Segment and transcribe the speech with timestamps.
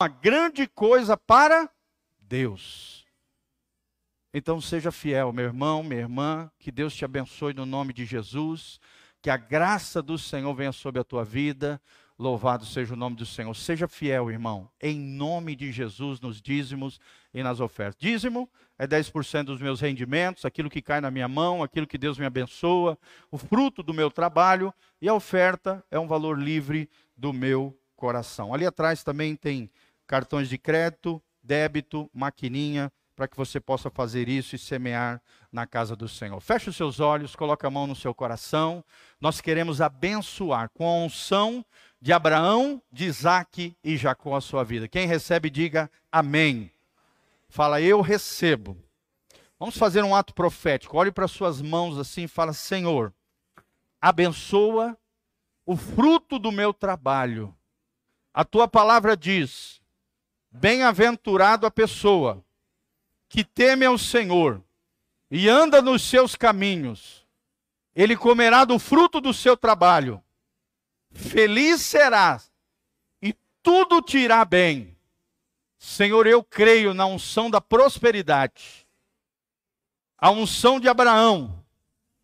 [0.00, 1.68] uma grande coisa para
[2.20, 3.04] Deus.
[4.32, 8.78] Então seja fiel, meu irmão, minha irmã, que Deus te abençoe no nome de Jesus,
[9.20, 11.82] que a graça do Senhor venha sobre a tua vida.
[12.16, 13.52] Louvado seja o nome do Senhor.
[13.56, 17.00] Seja fiel, irmão, em nome de Jesus, nos dízimos
[17.34, 17.96] e nas ofertas.
[17.98, 22.18] Dízimo é 10% dos meus rendimentos, aquilo que cai na minha mão, aquilo que Deus
[22.18, 22.96] me abençoa,
[23.32, 24.72] o fruto do meu trabalho,
[25.02, 28.54] e a oferta é um valor livre do meu coração.
[28.54, 29.68] Ali atrás também tem
[30.08, 35.20] cartões de crédito, débito, maquininha, para que você possa fazer isso e semear
[35.52, 36.40] na casa do Senhor.
[36.40, 38.84] Feche os seus olhos, coloque a mão no seu coração.
[39.20, 41.64] Nós queremos abençoar com a unção
[42.00, 44.88] de Abraão, de Isaac e Jacó a sua vida.
[44.88, 46.72] Quem recebe, diga amém.
[47.48, 48.76] Fala, eu recebo.
[49.58, 50.96] Vamos fazer um ato profético.
[50.96, 53.12] Olhe para suas mãos assim e fala: Senhor,
[54.00, 54.96] abençoa
[55.66, 57.52] o fruto do meu trabalho.
[58.32, 59.77] A tua palavra diz:
[60.50, 62.44] Bem-aventurado a pessoa
[63.28, 64.62] que teme ao Senhor
[65.30, 67.26] e anda nos seus caminhos.
[67.94, 70.22] Ele comerá do fruto do seu trabalho
[71.12, 72.50] feliz serás
[73.22, 74.96] e tudo te irá bem.
[75.78, 78.86] Senhor, eu creio na unção da prosperidade,
[80.16, 81.64] a unção de Abraão,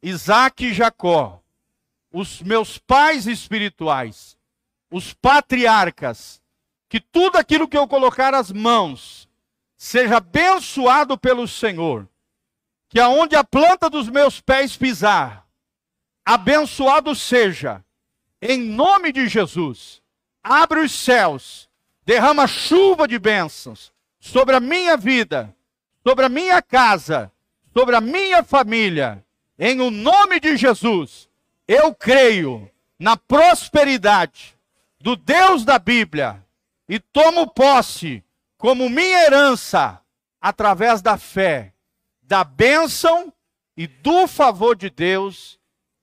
[0.03, 1.41] Isaac e Jacó,
[2.11, 4.37] os meus pais espirituais,
[4.91, 6.43] os patriarcas,
[6.95, 9.29] que tudo aquilo que eu colocar as mãos
[9.77, 12.09] seja abençoado pelo Senhor,
[12.89, 15.45] que aonde a planta dos meus pés pisar,
[16.25, 17.85] abençoado seja.
[18.41, 20.01] Em nome de Jesus,
[20.41, 21.69] abre os céus,
[22.07, 25.53] derrama chuva de bênçãos sobre a minha vida,
[26.07, 27.33] sobre a minha casa,
[27.77, 29.27] sobre a minha família.
[29.59, 31.29] Em o nome de Jesus,
[31.67, 34.57] eu creio na prosperidade
[35.01, 36.44] do Deus da Bíblia
[36.89, 38.23] e tomo posse
[38.57, 40.01] como minha herança
[40.41, 41.73] através da fé,
[42.23, 43.33] da bênção
[43.77, 45.59] e do favor de Deus,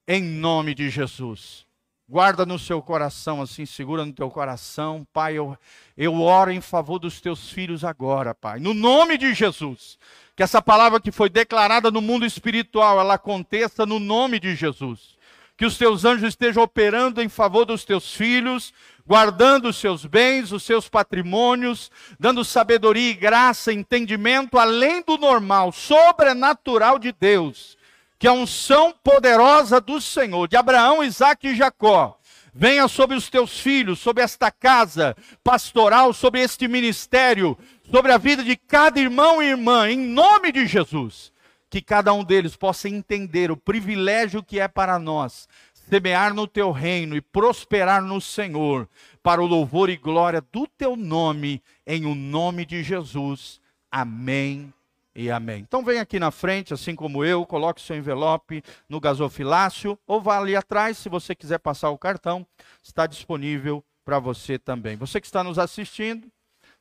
[0.07, 1.65] em nome de Jesus.
[2.11, 5.07] Guarda no seu coração, assim, segura no teu coração.
[5.13, 5.57] Pai, eu,
[5.95, 8.59] eu oro em favor dos teus filhos agora, Pai.
[8.59, 9.97] No nome de Jesus.
[10.35, 15.15] Que essa palavra que foi declarada no mundo espiritual, ela aconteça no nome de Jesus.
[15.61, 18.73] Que os teus anjos estejam operando em favor dos teus filhos,
[19.05, 25.71] guardando os seus bens, os seus patrimônios, dando sabedoria e graça, entendimento além do normal,
[25.71, 27.77] sobrenatural de Deus
[28.17, 32.17] que a unção poderosa do Senhor, de Abraão, Isaac e Jacó,
[32.51, 37.55] venha sobre os teus filhos, sobre esta casa pastoral, sobre este ministério,
[37.91, 41.31] sobre a vida de cada irmão e irmã, em nome de Jesus.
[41.71, 45.47] Que cada um deles possa entender o privilégio que é para nós
[45.91, 48.87] semear no teu reino e prosperar no Senhor,
[49.21, 53.59] para o louvor e glória do teu nome, em o nome de Jesus.
[53.91, 54.73] Amém
[55.13, 55.59] e amém.
[55.59, 60.37] Então vem aqui na frente, assim como eu, coloque seu envelope no gasofilácio ou vá
[60.37, 62.47] ali atrás, se você quiser passar o cartão,
[62.81, 64.95] está disponível para você também.
[64.95, 66.31] Você que está nos assistindo,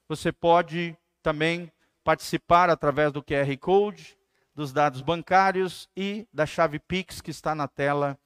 [0.09, 1.71] você pode também
[2.05, 4.17] participar através do QR Code,
[4.61, 8.19] dos dados bancários e da chave Pix que está na tela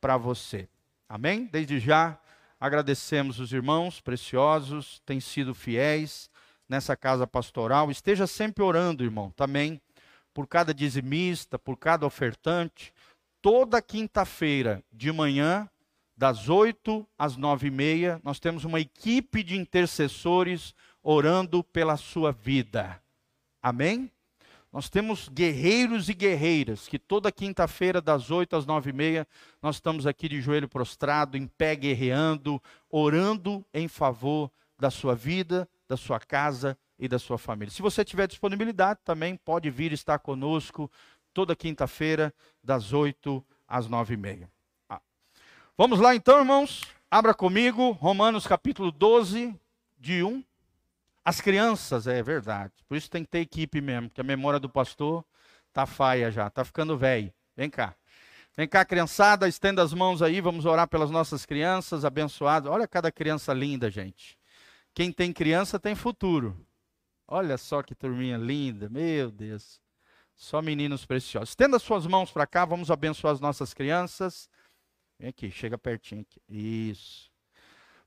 [0.00, 0.66] para você.
[1.06, 1.44] Amém?
[1.52, 2.18] Desde já
[2.58, 6.30] agradecemos os irmãos preciosos, têm sido fiéis
[6.66, 7.90] nessa casa pastoral.
[7.90, 9.82] Esteja sempre orando, irmão, também
[10.32, 12.90] por cada dizimista, por cada ofertante.
[13.42, 15.68] Toda quinta-feira de manhã,
[16.16, 22.32] das 8 às nove e meia, nós temos uma equipe de intercessores orando pela sua
[22.32, 22.98] vida.
[23.62, 24.10] Amém?
[24.72, 29.28] Nós temos guerreiros e guerreiras que toda quinta-feira, das 8 às nove e meia,
[29.60, 35.68] nós estamos aqui de joelho prostrado, em pé guerreando, orando em favor da sua vida,
[35.86, 37.70] da sua casa e da sua família.
[37.70, 40.90] Se você tiver disponibilidade, também pode vir estar conosco
[41.34, 42.32] toda quinta-feira,
[42.64, 44.50] das 8 às 9 e meia.
[44.88, 45.02] Ah.
[45.76, 46.80] Vamos lá então, irmãos.
[47.10, 49.54] Abra comigo, Romanos capítulo 12,
[49.98, 50.42] de 1.
[51.24, 52.72] As crianças, é verdade.
[52.88, 55.24] Por isso tem que ter equipe mesmo, porque a memória do pastor
[55.72, 57.32] tá faia já, tá ficando velho.
[57.56, 57.94] Vem cá.
[58.56, 62.70] Vem cá, criançada, estenda as mãos aí, vamos orar pelas nossas crianças abençoadas.
[62.70, 64.38] Olha cada criança linda, gente.
[64.92, 66.66] Quem tem criança tem futuro.
[67.26, 69.80] Olha só que turminha linda, meu Deus.
[70.34, 71.50] Só meninos preciosos.
[71.50, 74.50] Estenda suas mãos para cá, vamos abençoar as nossas crianças.
[75.18, 76.42] Vem aqui, chega pertinho aqui.
[76.46, 77.31] Isso.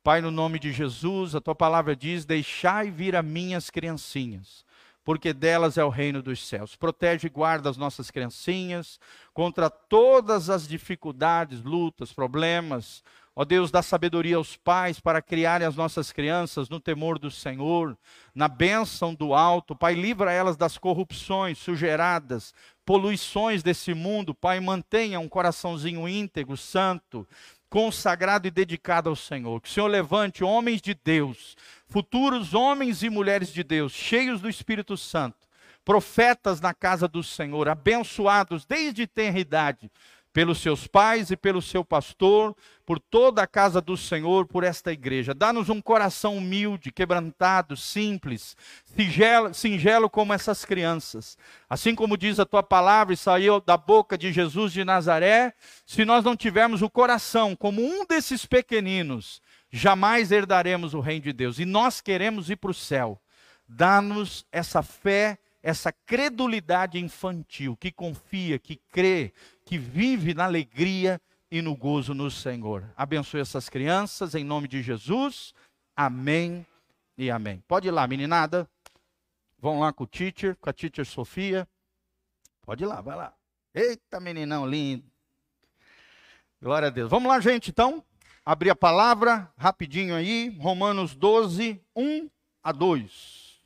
[0.05, 4.63] Pai, no nome de Jesus, a tua palavra diz: Deixai vir a minhas criancinhas,
[5.03, 6.75] porque delas é o reino dos céus.
[6.75, 8.99] Protege e guarda as nossas criancinhas
[9.33, 13.03] contra todas as dificuldades, lutas, problemas,
[13.37, 17.97] Ó Deus, dá sabedoria aos pais para criarem as nossas crianças no temor do Senhor,
[18.33, 19.75] na bênção do alto.
[19.75, 22.53] Pai, livra elas das corrupções, sujeiradas,
[22.85, 24.33] poluições desse mundo.
[24.33, 27.27] Pai, mantenha um coraçãozinho íntegro, santo,
[27.69, 29.61] consagrado e dedicado ao Senhor.
[29.61, 31.55] Que o Senhor levante homens de Deus,
[31.87, 35.37] futuros homens e mulheres de Deus, cheios do Espírito Santo,
[35.83, 39.91] profetas na casa do Senhor, abençoados desde tenra idade
[40.35, 42.53] pelos seus pais e pelo seu pastor,
[42.85, 45.33] por toda a casa do Senhor, por esta igreja.
[45.33, 51.37] Dá-nos um coração humilde, quebrantado, simples, singelo, singelo como essas crianças.
[51.69, 55.53] Assim como diz a tua palavra e saiu da boca de Jesus de Nazaré,
[55.85, 59.41] se nós não tivermos o coração como um desses pequeninos,
[59.71, 61.59] jamais herdaremos o reino de Deus.
[61.59, 63.21] E nós queremos ir para o céu.
[63.69, 69.33] Dá-nos essa fé essa credulidade infantil que confia, que crê,
[69.65, 71.19] que vive na alegria
[71.49, 72.87] e no gozo no Senhor.
[72.95, 75.53] Abençoe essas crianças em nome de Jesus.
[75.95, 76.65] Amém
[77.17, 77.63] e amém.
[77.67, 78.69] Pode ir lá, meninada.
[79.57, 81.67] Vão lá com o teacher, com a teacher Sofia.
[82.61, 83.33] Pode ir lá, vai lá.
[83.73, 85.03] Eita, meninão lindo.
[86.61, 87.09] Glória a Deus.
[87.09, 88.03] Vamos lá, gente, então.
[88.45, 90.49] Abrir a palavra rapidinho aí.
[90.59, 92.29] Romanos 12, 1
[92.63, 93.61] a 2.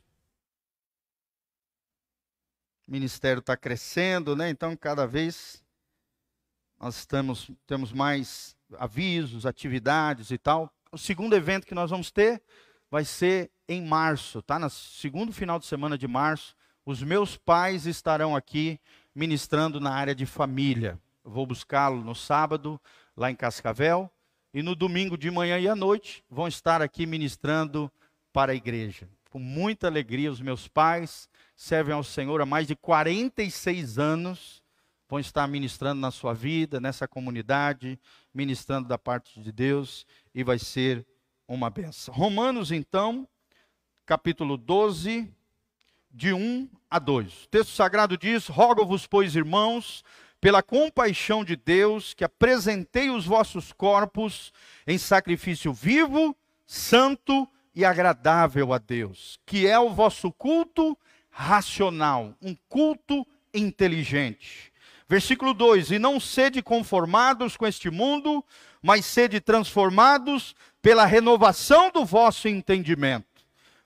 [2.88, 4.48] O ministério está crescendo, né?
[4.48, 5.59] Então, cada vez
[6.80, 10.72] nós estamos, temos mais avisos, atividades e tal.
[10.90, 12.42] O segundo evento que nós vamos ter
[12.90, 14.58] vai ser em março, tá?
[14.58, 18.80] No segundo final de semana de março, os meus pais estarão aqui
[19.14, 20.98] ministrando na área de família.
[21.22, 22.80] Eu vou buscá-lo no sábado,
[23.16, 24.10] lá em Cascavel,
[24.52, 27.92] e no domingo de manhã e à noite vão estar aqui ministrando
[28.32, 29.08] para a igreja.
[29.28, 34.59] Com muita alegria, os meus pais servem ao Senhor há mais de 46 anos,
[35.10, 37.98] vão estar ministrando na sua vida, nessa comunidade,
[38.32, 41.04] ministrando da parte de Deus, e vai ser
[41.48, 42.14] uma benção.
[42.14, 43.26] Romanos, então,
[44.06, 45.28] capítulo 12,
[46.12, 47.44] de 1 a 2.
[47.44, 50.04] O texto sagrado diz: Rogo-vos, pois, irmãos,
[50.40, 54.52] pela compaixão de Deus, que apresentei os vossos corpos
[54.86, 60.96] em sacrifício vivo, santo e agradável a Deus, que é o vosso culto
[61.30, 64.69] racional, um culto inteligente.
[65.10, 68.44] Versículo 2: E não sede conformados com este mundo,
[68.80, 73.26] mas sede transformados pela renovação do vosso entendimento,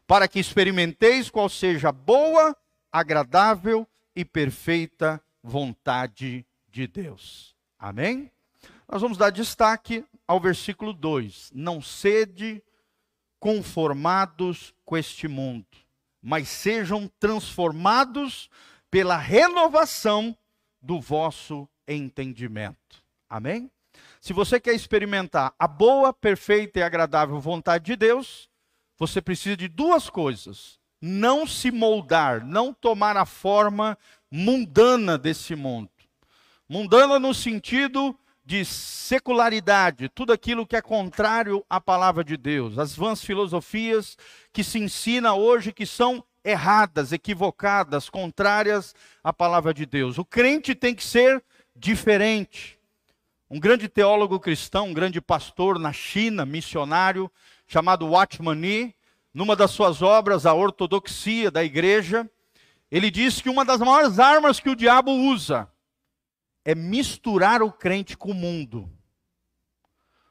[0.07, 2.55] para que experimenteis qual seja a boa,
[2.93, 7.57] agradável e perfeita vontade de Deus.
[7.79, 8.31] Amém?
[8.87, 12.63] Nós vamos dar destaque ao versículo 2: Não sede
[13.41, 15.67] conformados com este mundo
[16.27, 18.49] mas sejam transformados
[18.91, 20.35] pela renovação
[20.85, 23.03] do vosso entendimento.
[23.29, 23.71] Amém?
[24.21, 28.49] Se você quer experimentar a boa, perfeita e agradável vontade de Deus,
[28.99, 33.97] você precisa de duas coisas: não se moldar, não tomar a forma
[34.31, 35.91] mundana desse mundo.
[36.69, 42.95] Mundana no sentido de secularidade, tudo aquilo que é contrário à palavra de Deus, as
[42.95, 44.19] vãs filosofias
[44.53, 50.19] que se ensina hoje que são erradas, equivocadas, contrárias à palavra de Deus.
[50.19, 51.43] O crente tem que ser
[51.75, 52.79] diferente.
[53.51, 57.31] Um grande teólogo cristão, um grande pastor na China, missionário,
[57.67, 58.95] chamado Watchman Nee,
[59.33, 62.29] numa das suas obras, A Ortodoxia da Igreja,
[62.91, 65.69] ele diz que uma das maiores armas que o diabo usa
[66.65, 68.91] é misturar o crente com o mundo.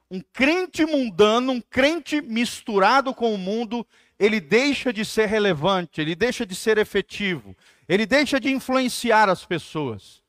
[0.09, 3.85] Um crente mundano, um crente misturado com o mundo,
[4.19, 7.55] ele deixa de ser relevante, ele deixa de ser efetivo,
[7.87, 10.21] ele deixa de influenciar as pessoas.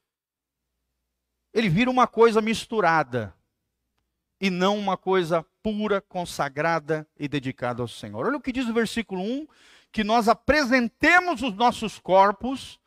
[1.53, 3.35] Ele vira uma coisa misturada
[4.41, 8.27] e não uma coisa pura, consagrada e dedicada ao Senhor.
[8.27, 9.47] Olha o que diz o versículo 1:
[9.93, 12.81] que nós apresentemos os nossos corpos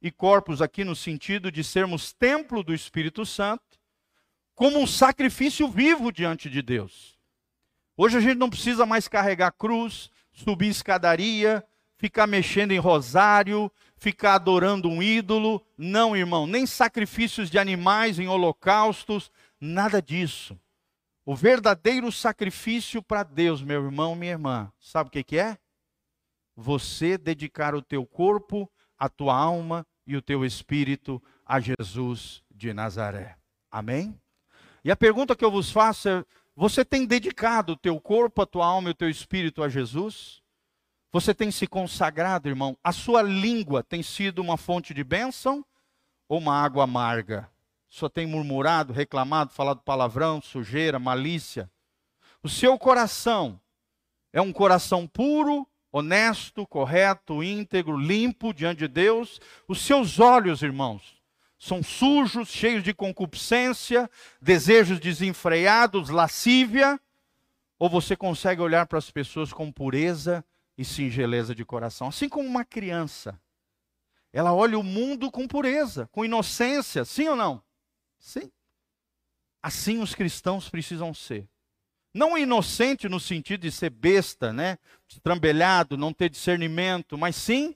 [0.00, 3.78] e corpos aqui no sentido de sermos templo do Espírito Santo,
[4.54, 7.18] como um sacrifício vivo diante de Deus.
[7.96, 11.64] Hoje a gente não precisa mais carregar cruz, subir escadaria,
[11.96, 15.64] ficar mexendo em rosário, ficar adorando um ídolo.
[15.78, 20.58] Não, irmão, nem sacrifícios de animais em holocaustos, nada disso.
[21.24, 25.56] O verdadeiro sacrifício para Deus, meu irmão, minha irmã, sabe o que, que é?
[26.54, 32.74] Você dedicar o teu corpo, a tua alma e o teu espírito a Jesus de
[32.74, 33.36] Nazaré.
[33.70, 34.20] Amém?
[34.84, 36.24] E a pergunta que eu vos faço é:
[36.56, 40.42] você tem dedicado o teu corpo, a tua alma e o teu espírito a Jesus?
[41.10, 42.76] Você tem se consagrado, irmão?
[42.82, 45.64] A sua língua tem sido uma fonte de bênção
[46.28, 47.50] ou uma água amarga?
[47.88, 51.70] Só tem murmurado, reclamado, falado palavrão, sujeira, malícia?
[52.42, 53.60] O seu coração
[54.32, 59.40] é um coração puro, honesto, correto, íntegro, limpo diante de Deus.
[59.68, 61.13] Os seus olhos, irmãos,
[61.64, 67.00] são sujos, cheios de concupiscência, desejos desenfreados, lascívia.
[67.78, 70.44] Ou você consegue olhar para as pessoas com pureza
[70.76, 73.40] e singeleza de coração, assim como uma criança.
[74.30, 77.62] Ela olha o mundo com pureza, com inocência, sim ou não?
[78.18, 78.52] Sim.
[79.62, 81.48] Assim os cristãos precisam ser.
[82.12, 84.76] Não inocente no sentido de ser besta, né?
[85.08, 87.74] Estrambelhado, não ter discernimento, mas sim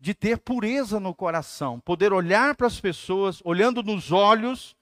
[0.00, 4.76] de ter pureza no coração, poder olhar para as pessoas, olhando nos olhos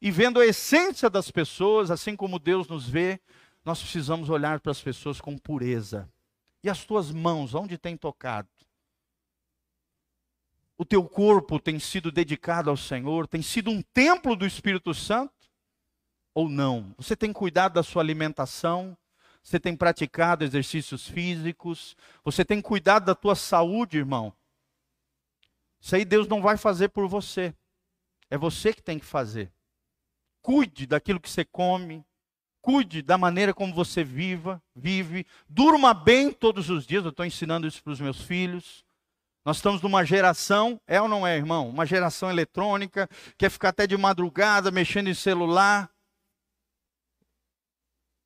[0.00, 3.20] e vendo a essência das pessoas, assim como Deus nos vê,
[3.64, 6.08] nós precisamos olhar para as pessoas com pureza.
[6.62, 8.48] E as tuas mãos, onde tem tocado?
[10.76, 15.32] O teu corpo tem sido dedicado ao Senhor, tem sido um templo do Espírito Santo?
[16.34, 16.94] Ou não?
[16.96, 18.96] Você tem cuidado da sua alimentação?
[19.42, 21.96] Você tem praticado exercícios físicos?
[22.22, 24.32] Você tem cuidado da tua saúde, irmão?
[25.80, 27.54] Isso aí Deus não vai fazer por você.
[28.30, 29.52] É você que tem que fazer.
[30.42, 32.04] Cuide daquilo que você come,
[32.60, 37.04] cuide da maneira como você viva, vive, durma bem todos os dias.
[37.04, 38.84] Eu estou ensinando isso para os meus filhos.
[39.44, 41.68] Nós estamos numa geração, é ou não é, irmão?
[41.70, 43.08] Uma geração eletrônica,
[43.38, 45.90] quer ficar até de madrugada mexendo em celular.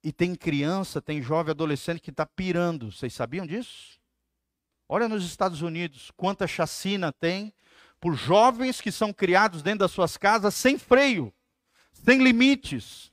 [0.02, 2.90] E tem criança, tem jovem adolescente que está pirando.
[2.90, 4.01] Vocês sabiam disso?
[4.92, 7.50] Olha nos Estados Unidos, quanta chacina tem
[7.98, 11.32] por jovens que são criados dentro das suas casas sem freio,
[11.94, 13.10] sem limites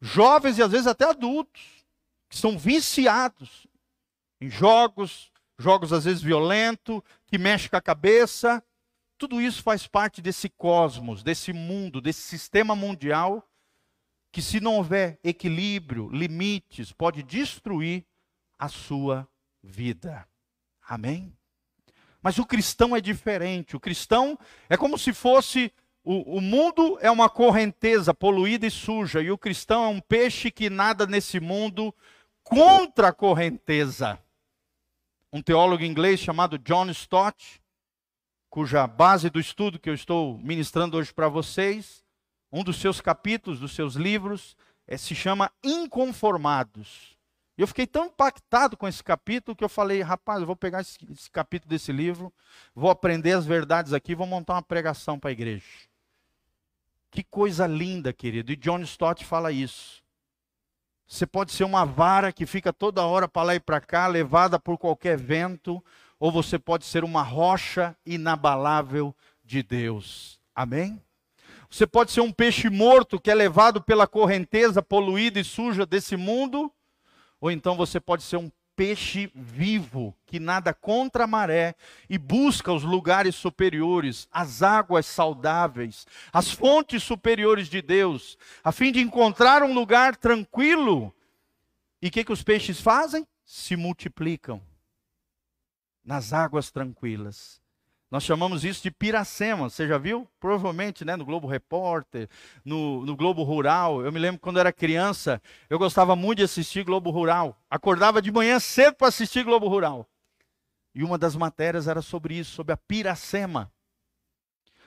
[0.00, 1.84] jovens e às vezes até adultos,
[2.26, 3.66] que são viciados
[4.40, 8.64] em jogos, jogos às vezes violentos, que mexem com a cabeça.
[9.18, 13.46] Tudo isso faz parte desse cosmos, desse mundo, desse sistema mundial,
[14.32, 18.06] que se não houver equilíbrio, limites, pode destruir
[18.58, 19.28] a sua
[19.62, 20.29] vida.
[20.90, 21.32] Amém?
[22.20, 23.76] Mas o cristão é diferente.
[23.76, 24.36] O cristão
[24.68, 29.38] é como se fosse o, o, mundo é uma correnteza poluída e suja, e o
[29.38, 31.94] cristão é um peixe que nada nesse mundo
[32.42, 34.18] contra a correnteza.
[35.32, 37.62] Um teólogo inglês chamado John Stott,
[38.48, 42.04] cuja base do estudo que eu estou ministrando hoje para vocês,
[42.50, 44.56] um dos seus capítulos, dos seus livros,
[44.88, 47.19] é, se chama Inconformados.
[47.60, 50.96] Eu fiquei tão impactado com esse capítulo que eu falei, rapaz, eu vou pegar esse,
[51.12, 52.32] esse capítulo desse livro,
[52.74, 55.66] vou aprender as verdades aqui, vou montar uma pregação para a igreja.
[57.10, 58.50] Que coisa linda, querido.
[58.50, 60.02] E John Stott fala isso.
[61.06, 64.58] Você pode ser uma vara que fica toda hora para lá e para cá, levada
[64.58, 65.84] por qualquer vento,
[66.18, 69.14] ou você pode ser uma rocha inabalável
[69.44, 70.40] de Deus.
[70.54, 70.98] Amém?
[71.68, 76.16] Você pode ser um peixe morto que é levado pela correnteza poluída e suja desse
[76.16, 76.72] mundo,
[77.40, 81.74] ou então você pode ser um peixe vivo que nada contra a maré
[82.08, 88.90] e busca os lugares superiores, as águas saudáveis, as fontes superiores de Deus, a fim
[88.90, 91.14] de encontrar um lugar tranquilo.
[92.00, 93.26] E o que, que os peixes fazem?
[93.44, 94.62] Se multiplicam
[96.02, 97.59] nas águas tranquilas.
[98.10, 99.70] Nós chamamos isso de piracema.
[99.70, 100.28] Você já viu?
[100.40, 101.14] Provavelmente, né?
[101.14, 102.28] No Globo Repórter,
[102.64, 104.04] no, no Globo Rural.
[104.04, 107.56] Eu me lembro quando era criança, eu gostava muito de assistir Globo Rural.
[107.70, 110.08] Acordava de manhã cedo para assistir Globo Rural.
[110.92, 113.72] E uma das matérias era sobre isso, sobre a piracema.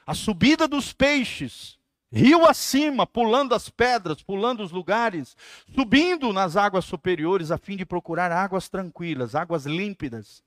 [0.06, 1.80] A subida dos peixes,
[2.12, 5.38] rio acima, pulando as pedras, pulando os lugares,
[5.74, 10.44] subindo nas águas superiores a fim de procurar águas tranquilas, águas límpidas,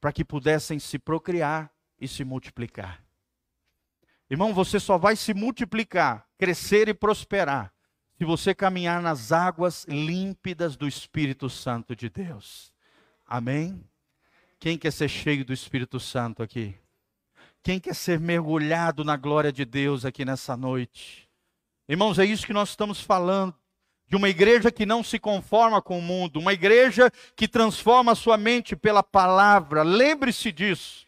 [0.00, 1.70] para que pudessem se procriar
[2.02, 3.02] e se multiplicar.
[4.28, 7.72] Irmão, você só vai se multiplicar, crescer e prosperar
[8.18, 12.72] se você caminhar nas águas límpidas do Espírito Santo de Deus.
[13.26, 13.84] Amém?
[14.58, 16.74] Quem quer ser cheio do Espírito Santo aqui?
[17.62, 21.28] Quem quer ser mergulhado na glória de Deus aqui nessa noite?
[21.88, 23.54] Irmãos, é isso que nós estamos falando.
[24.08, 28.16] De uma igreja que não se conforma com o mundo, uma igreja que transforma a
[28.16, 29.82] sua mente pela palavra.
[29.82, 31.06] Lembre-se disso.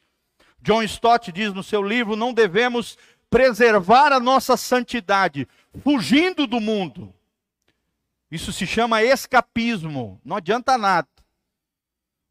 [0.64, 2.96] John Stott diz no seu livro: não devemos
[3.28, 5.46] preservar a nossa santidade
[5.82, 7.14] fugindo do mundo.
[8.30, 11.06] Isso se chama escapismo, não adianta nada.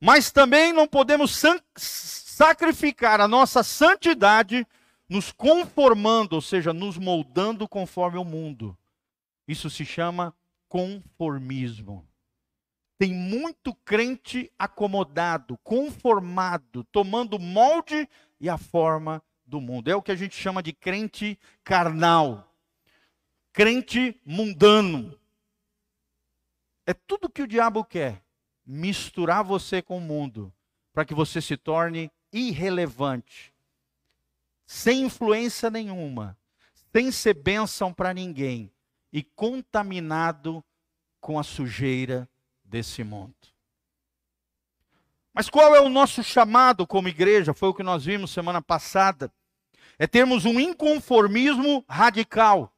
[0.01, 1.39] Mas também não podemos
[1.77, 4.65] sacrificar a nossa santidade
[5.07, 8.75] nos conformando, ou seja, nos moldando conforme o mundo.
[9.47, 10.33] Isso se chama
[10.67, 12.05] conformismo.
[12.97, 18.07] Tem muito crente acomodado, conformado, tomando molde
[18.39, 19.89] e a forma do mundo.
[19.89, 22.53] É o que a gente chama de crente carnal,
[23.51, 25.19] crente mundano.
[26.85, 28.23] É tudo que o diabo quer:
[28.65, 30.53] misturar você com o mundo,
[30.93, 33.53] para que você se torne irrelevante,
[34.65, 36.37] sem influência nenhuma,
[36.91, 38.71] sem ser bênção para ninguém
[39.11, 40.63] e contaminado
[41.21, 42.27] com a sujeira
[42.73, 43.35] desse mundo.
[45.31, 47.53] Mas qual é o nosso chamado como igreja?
[47.53, 49.31] Foi o que nós vimos semana passada.
[49.99, 52.73] É termos um inconformismo radical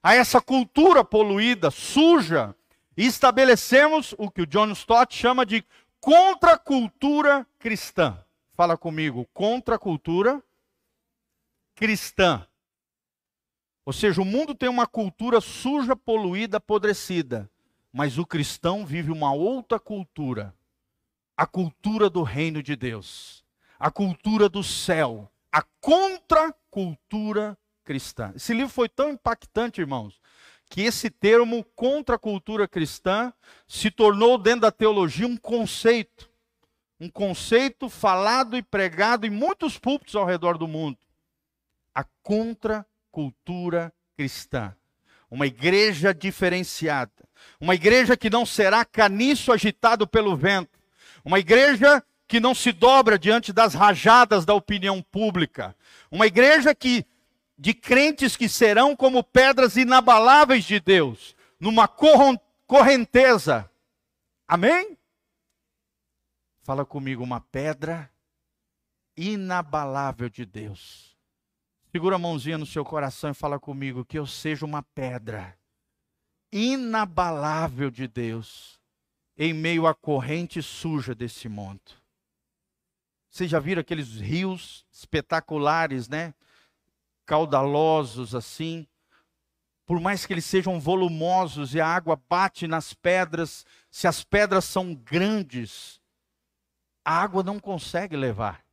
[0.00, 2.54] a essa cultura poluída, suja,
[2.96, 5.64] e estabelecemos o que o John Stott chama de
[6.00, 8.24] contracultura cristã.
[8.54, 10.40] Fala comigo, contracultura
[11.74, 12.46] cristã.
[13.84, 17.50] Ou seja, o mundo tem uma cultura suja, poluída, apodrecida,
[17.92, 20.54] mas o cristão vive uma outra cultura,
[21.36, 23.44] a cultura do reino de Deus,
[23.78, 28.32] a cultura do céu, a contracultura cristã.
[28.34, 30.20] Esse livro foi tão impactante, irmãos,
[30.70, 33.30] que esse termo contra a cultura cristã
[33.68, 36.30] se tornou dentro da teologia um conceito.
[36.98, 40.96] Um conceito falado e pregado em muitos púlpitos ao redor do mundo.
[41.94, 44.74] A contracultura cristã.
[45.32, 47.10] Uma igreja diferenciada.
[47.58, 50.78] Uma igreja que não será caniço agitado pelo vento.
[51.24, 55.74] Uma igreja que não se dobra diante das rajadas da opinião pública.
[56.10, 57.06] Uma igreja que
[57.56, 61.88] de crentes que serão como pedras inabaláveis de Deus, numa
[62.66, 63.70] correnteza.
[64.46, 64.98] Amém?
[66.62, 68.10] Fala comigo, uma pedra
[69.16, 71.11] inabalável de Deus.
[71.92, 75.58] Segura a mãozinha no seu coração e fala comigo que eu seja uma pedra
[76.50, 78.80] inabalável de Deus
[79.36, 81.92] em meio à corrente suja desse mundo.
[83.28, 86.32] Vocês já viram aqueles rios espetaculares, né?
[87.26, 88.86] caudalosos assim,
[89.84, 94.64] por mais que eles sejam volumosos e a água bate nas pedras, se as pedras
[94.64, 96.00] são grandes,
[97.04, 98.64] a água não consegue levar.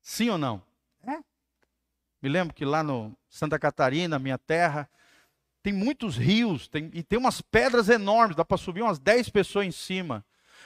[0.00, 0.69] Sim ou não?
[2.20, 2.26] É.
[2.26, 4.88] Me lembro que lá no Santa Catarina, minha terra,
[5.62, 9.66] tem muitos rios tem, e tem umas pedras enormes, dá para subir umas 10 pessoas
[9.66, 10.24] em cima.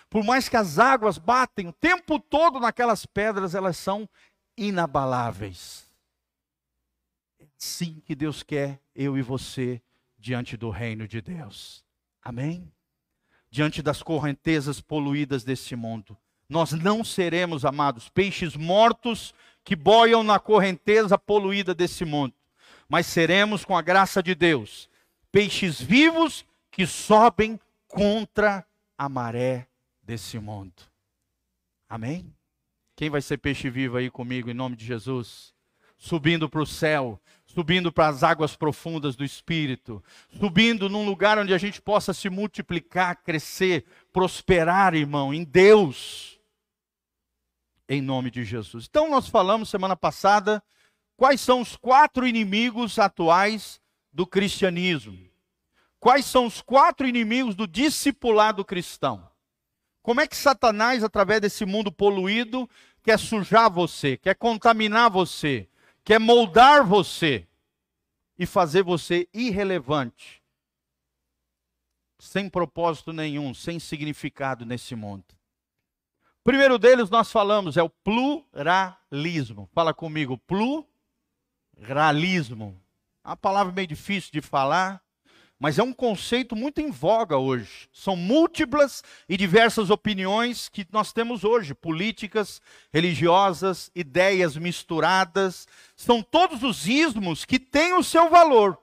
[0.09, 4.09] Por mais que as águas batem o tempo todo naquelas pedras, elas são
[4.57, 5.85] inabaláveis
[7.65, 9.81] assim que Deus quer eu e você
[10.19, 11.83] diante do reino de Deus.
[12.23, 12.71] Amém?
[13.51, 16.17] Diante das correntezas poluídas desse mundo.
[16.49, 22.35] Nós não seremos, amados, peixes mortos que boiam na correnteza poluída desse mundo,
[22.89, 24.89] mas seremos, com a graça de Deus,
[25.33, 28.67] peixes vivos que sobem contra
[28.99, 29.67] a maré
[30.03, 30.83] desse mundo.
[31.89, 32.33] Amém?
[32.95, 35.55] Quem vai ser peixe vivo aí comigo em nome de Jesus?
[35.97, 40.03] Subindo para o céu, subindo para as águas profundas do Espírito,
[40.39, 46.34] subindo num lugar onde a gente possa se multiplicar, crescer, prosperar, irmão, em Deus,
[47.89, 48.87] em nome de Jesus.
[48.89, 50.63] Então, nós falamos semana passada
[51.17, 53.81] quais são os quatro inimigos atuais
[54.13, 55.19] do cristianismo.
[55.99, 59.29] Quais são os quatro inimigos do discipulado cristão?
[60.03, 62.69] Como é que Satanás, através desse mundo poluído,
[63.03, 65.67] quer sujar você, quer contaminar você,
[66.05, 67.49] quer moldar você
[68.39, 70.43] e fazer você irrelevante,
[72.19, 75.25] sem propósito nenhum, sem significado nesse mundo.
[76.45, 79.67] Primeiro deles nós falamos é o pluralismo.
[79.73, 80.39] Fala comigo,
[81.75, 82.79] pluralismo.
[83.25, 85.03] É uma palavra meio difícil de falar,
[85.59, 87.89] mas é um conceito muito em voga hoje.
[87.91, 92.61] São múltiplas e diversas opiniões que nós temos hoje, políticas,
[92.93, 98.79] religiosas, ideias misturadas, são todos os ismos que têm o seu valor.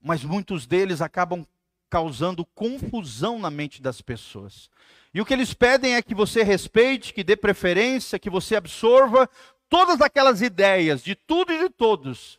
[0.00, 1.44] Mas muitos deles acabam
[1.88, 4.70] causando confusão na mente das pessoas.
[5.12, 9.28] E o que eles pedem é que você respeite, que dê preferência, que você absorva
[9.68, 12.38] todas aquelas ideias de tudo e de todos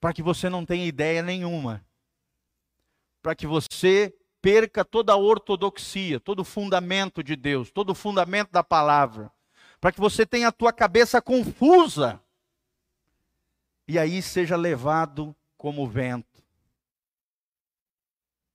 [0.00, 1.84] para que você não tenha ideia nenhuma,
[3.22, 8.50] para que você perca toda a ortodoxia, todo o fundamento de Deus, todo o fundamento
[8.50, 9.30] da palavra,
[9.80, 12.20] para que você tenha a tua cabeça confusa.
[13.86, 16.31] E aí seja levado como vento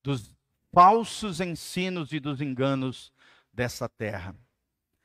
[0.08, 0.34] dos
[0.74, 3.12] falsos ensinos e dos enganos
[3.52, 4.34] dessa terra.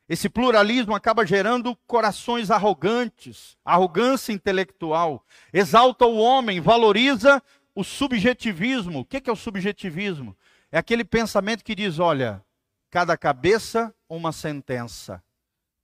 [0.08, 7.42] Esse pluralismo acaba gerando corações arrogantes, arrogância intelectual, exalta o homem, valoriza
[7.74, 9.00] o subjetivismo.
[9.00, 10.36] O que é o subjetivismo?
[10.70, 12.40] É aquele pensamento que diz: olha,
[12.88, 15.20] cada cabeça, uma sentença.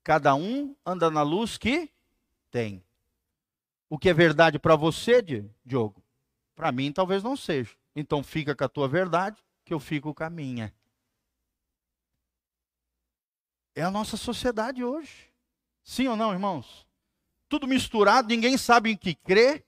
[0.05, 1.91] Cada um anda na luz que
[2.53, 2.85] tem.
[3.91, 5.21] O que é verdade para você,
[5.65, 6.05] Diogo?
[6.55, 7.78] Para mim talvez não seja.
[7.99, 10.73] Então fica com a tua verdade, que eu fico com a minha.
[13.75, 15.33] É a nossa sociedade hoje.
[15.83, 16.87] Sim ou não, irmãos?
[17.49, 19.65] Tudo misturado, ninguém sabe em que crer.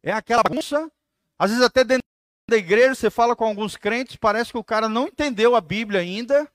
[0.00, 0.88] É aquela bagunça.
[1.36, 2.04] Às vezes até dentro
[2.48, 6.02] da igreja você fala com alguns crentes, parece que o cara não entendeu a Bíblia
[6.02, 6.48] ainda.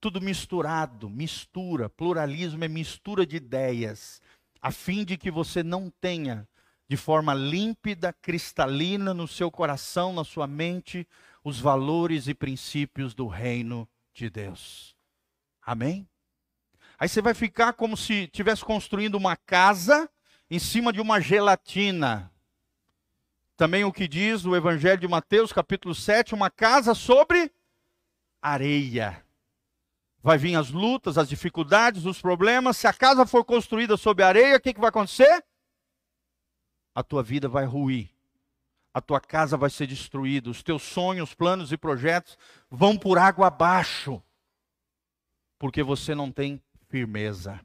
[0.00, 4.22] Tudo misturado, mistura, pluralismo é mistura de ideias,
[4.62, 6.48] a fim de que você não tenha
[6.90, 11.06] de forma límpida, cristalina no seu coração, na sua mente,
[11.44, 14.96] os valores e princípios do reino de Deus.
[15.62, 16.08] Amém?
[16.98, 20.10] Aí você vai ficar como se estivesse construindo uma casa
[20.50, 22.28] em cima de uma gelatina.
[23.56, 27.52] Também o que diz o Evangelho de Mateus, capítulo 7, uma casa sobre
[28.42, 29.24] areia.
[30.20, 32.78] Vai vir as lutas, as dificuldades, os problemas.
[32.78, 35.44] Se a casa for construída sobre areia, o que, que vai acontecer?
[36.94, 38.10] A tua vida vai ruir,
[38.92, 42.36] a tua casa vai ser destruída, os teus sonhos, planos e projetos
[42.70, 44.22] vão por água abaixo,
[45.58, 47.60] porque você não tem firmeza.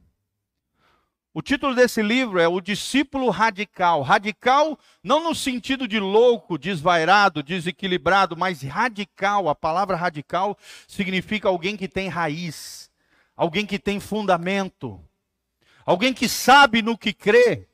[1.36, 4.00] O título desse livro é O Discípulo Radical.
[4.00, 9.46] Radical não no sentido de louco, desvairado, desequilibrado, mas radical.
[9.50, 10.56] A palavra radical
[10.88, 12.90] significa alguém que tem raiz,
[13.36, 14.98] alguém que tem fundamento,
[15.84, 17.65] alguém que sabe no que crê,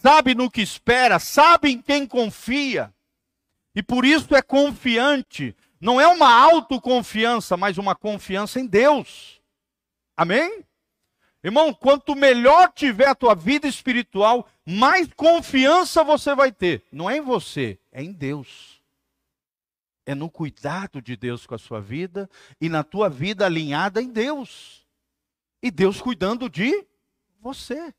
[0.00, 2.92] sabe no que espera, sabe em quem confia.
[3.74, 5.54] E por isso é confiante.
[5.80, 9.40] Não é uma autoconfiança, mas uma confiança em Deus.
[10.16, 10.64] Amém?
[11.42, 16.84] Irmão, quanto melhor tiver a tua vida espiritual, mais confiança você vai ter.
[16.92, 18.80] Não é em você, é em Deus.
[20.04, 22.28] É no cuidado de Deus com a sua vida
[22.60, 24.86] e na tua vida alinhada em Deus.
[25.62, 26.86] E Deus cuidando de
[27.40, 27.94] você.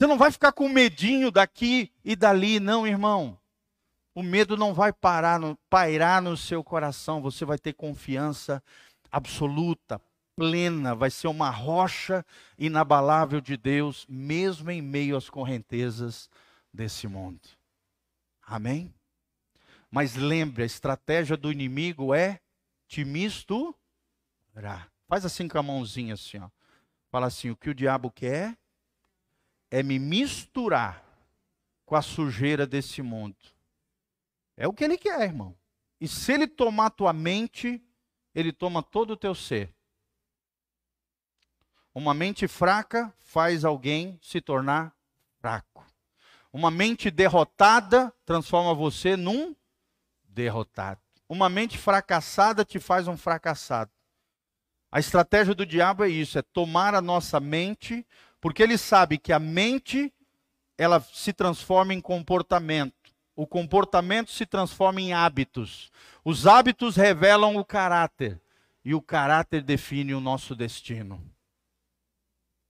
[0.00, 3.38] Você não vai ficar com medinho daqui e dali, não, irmão.
[4.14, 7.20] O medo não vai parar, no, pairar no seu coração.
[7.20, 8.62] Você vai ter confiança
[9.12, 10.00] absoluta,
[10.34, 12.24] plena, vai ser uma rocha
[12.58, 16.30] inabalável de Deus, mesmo em meio às correntezas
[16.72, 17.46] desse mundo.
[18.46, 18.94] Amém?
[19.90, 22.40] Mas lembre, a estratégia do inimigo é
[22.88, 23.74] te misturar.
[25.06, 26.48] Faz assim com a mãozinha assim, ó.
[27.10, 28.56] Fala assim, o que o diabo quer
[29.70, 31.04] é me misturar
[31.86, 33.36] com a sujeira desse mundo.
[34.56, 35.56] É o que ele quer, irmão.
[36.00, 37.82] E se ele tomar tua mente,
[38.34, 39.74] ele toma todo o teu ser.
[41.94, 44.94] Uma mente fraca faz alguém se tornar
[45.40, 45.84] fraco.
[46.52, 49.54] Uma mente derrotada transforma você num
[50.24, 51.00] derrotado.
[51.28, 53.90] Uma mente fracassada te faz um fracassado.
[54.90, 58.06] A estratégia do diabo é isso: é tomar a nossa mente,
[58.40, 60.12] porque ele sabe que a mente
[60.78, 62.94] ela se transforma em comportamento.
[63.36, 65.90] O comportamento se transforma em hábitos.
[66.24, 68.40] Os hábitos revelam o caráter
[68.84, 71.22] e o caráter define o nosso destino.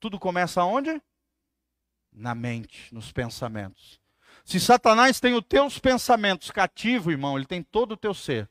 [0.01, 1.01] Tudo começa onde?
[2.13, 4.01] Na mente, nos pensamentos.
[4.45, 8.49] Se Satanás tem os teus pensamentos cativo, irmão, ele tem todo o teu ser.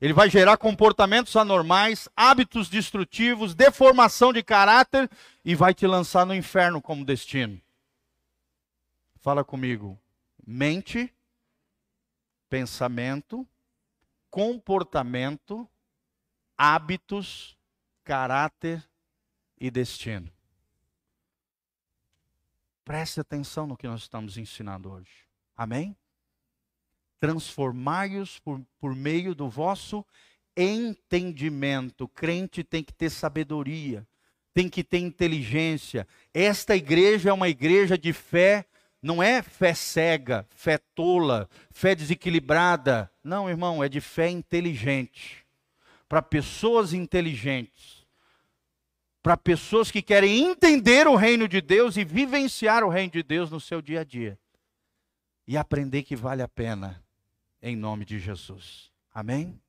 [0.00, 5.10] Ele vai gerar comportamentos anormais, hábitos destrutivos, deformação de caráter
[5.44, 7.60] e vai te lançar no inferno como destino.
[9.20, 9.98] Fala comigo.
[10.46, 11.12] Mente,
[12.48, 13.48] pensamento,
[14.30, 15.68] comportamento,
[16.56, 17.56] hábitos,
[18.04, 18.86] caráter
[19.58, 20.30] e destino.
[22.84, 25.26] Preste atenção no que nós estamos ensinando hoje.
[25.56, 25.96] Amém?
[27.20, 30.04] Transformai-os por, por meio do vosso
[30.56, 32.04] entendimento.
[32.04, 34.06] O crente tem que ter sabedoria,
[34.54, 36.06] tem que ter inteligência.
[36.32, 38.64] Esta igreja é uma igreja de fé,
[39.02, 43.10] não é fé cega, fé tola, fé desequilibrada.
[43.22, 45.44] Não, irmão, é de fé inteligente.
[46.08, 48.06] Para pessoas inteligentes.
[49.22, 53.50] Para pessoas que querem entender o reino de Deus e vivenciar o reino de Deus
[53.50, 54.38] no seu dia a dia.
[55.48, 57.04] E aprender que vale a pena
[57.68, 58.92] em nome de Jesus.
[59.12, 59.60] Amém?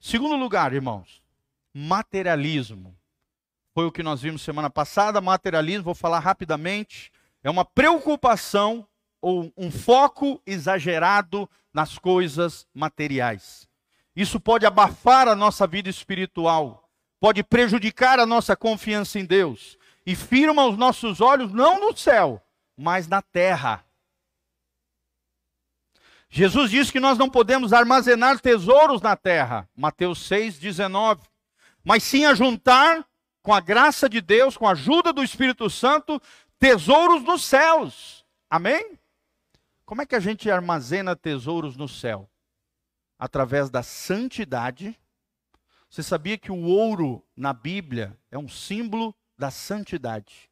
[0.00, 1.22] Segundo lugar, irmãos,
[1.72, 2.96] materialismo.
[3.72, 5.20] Foi o que nós vimos semana passada.
[5.20, 7.12] Materialismo, vou falar rapidamente,
[7.44, 8.84] é uma preocupação
[9.20, 13.68] ou um foco exagerado nas coisas materiais.
[14.16, 20.16] Isso pode abafar a nossa vida espiritual, pode prejudicar a nossa confiança em Deus e
[20.16, 22.42] firma os nossos olhos não no céu,
[22.76, 23.84] mas na terra.
[26.30, 31.22] Jesus disse que nós não podemos armazenar tesouros na terra, Mateus 6, 19,
[31.84, 33.06] mas sim ajuntar,
[33.42, 36.20] com a graça de Deus, com a ajuda do Espírito Santo,
[36.58, 38.26] tesouros nos céus.
[38.50, 38.98] Amém?
[39.86, 42.28] Como é que a gente armazena tesouros no céu?
[43.18, 44.98] através da santidade.
[45.90, 50.47] Você sabia que o ouro na Bíblia é um símbolo da santidade?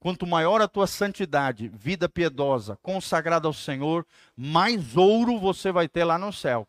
[0.00, 6.04] Quanto maior a tua santidade, vida piedosa, consagrada ao Senhor, mais ouro você vai ter
[6.04, 6.66] lá no céu.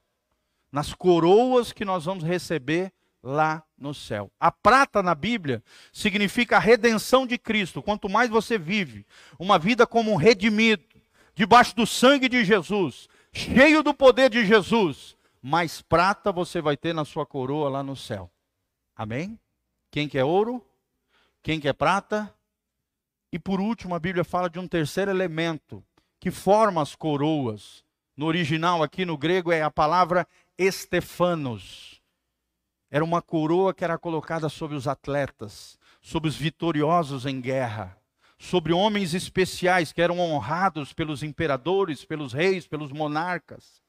[0.70, 2.92] Nas coroas que nós vamos receber
[3.24, 4.30] lá no céu.
[4.38, 5.64] A prata na Bíblia
[5.94, 7.82] significa a redenção de Cristo.
[7.82, 9.06] Quanto mais você vive
[9.40, 10.84] uma vida como um redimido,
[11.34, 16.94] debaixo do sangue de Jesus, cheio do poder de Jesus, mais prata você vai ter
[16.94, 18.30] na sua coroa lá no céu.
[18.94, 19.40] Amém?
[19.90, 20.62] Quem quer ouro?
[21.42, 22.34] Quem quer prata?
[23.32, 25.84] E por último, a Bíblia fala de um terceiro elemento
[26.20, 27.84] que forma as coroas.
[28.16, 32.02] No original, aqui no grego, é a palavra estefanos.
[32.90, 38.02] Era uma coroa que era colocada sobre os atletas, sobre os vitoriosos em guerra
[38.42, 43.80] sobre homens especiais que eram honrados pelos imperadores, pelos reis, pelos monarcas.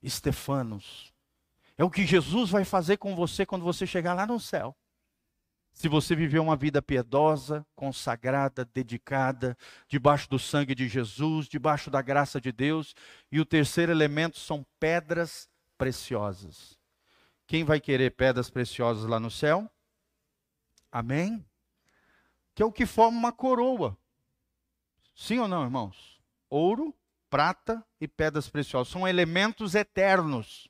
[0.00, 1.12] Estefanos.
[1.76, 4.76] É o que Jesus vai fazer com você quando você chegar lá no céu.
[5.76, 12.00] Se você viver uma vida piedosa, consagrada, dedicada, debaixo do sangue de Jesus, debaixo da
[12.00, 12.94] graça de Deus.
[13.30, 16.78] E o terceiro elemento são pedras preciosas.
[17.46, 19.70] Quem vai querer pedras preciosas lá no céu?
[20.90, 21.44] Amém?
[22.56, 23.96] que é o que forma uma coroa.
[25.14, 26.18] Sim ou não, irmãos?
[26.48, 26.96] Ouro,
[27.28, 30.66] prata e pedras preciosas são elementos eternos,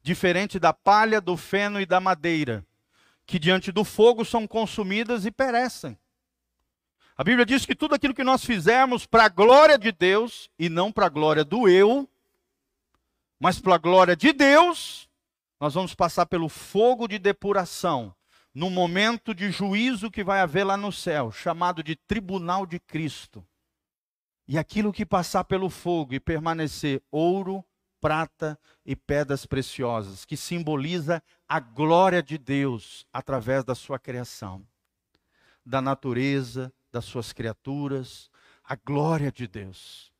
[0.00, 2.64] diferente da palha, do feno e da madeira,
[3.28, 5.98] que diante do fogo são consumidas e perecem.
[7.14, 10.70] A Bíblia diz que tudo aquilo que nós fizermos para a glória de Deus e
[10.70, 12.08] não para a glória do eu,
[13.38, 15.10] mas para a glória de Deus,
[15.60, 18.14] nós vamos passar pelo fogo de depuração
[18.54, 23.46] no momento de juízo que vai haver lá no céu, chamado de tribunal de Cristo.
[24.46, 27.62] E aquilo que passar pelo fogo e permanecer ouro,
[28.00, 34.66] prata e pedras preciosas, que simboliza a glória de Deus através da sua criação,
[35.64, 38.30] da natureza, das suas criaturas,
[38.64, 40.12] a glória de Deus.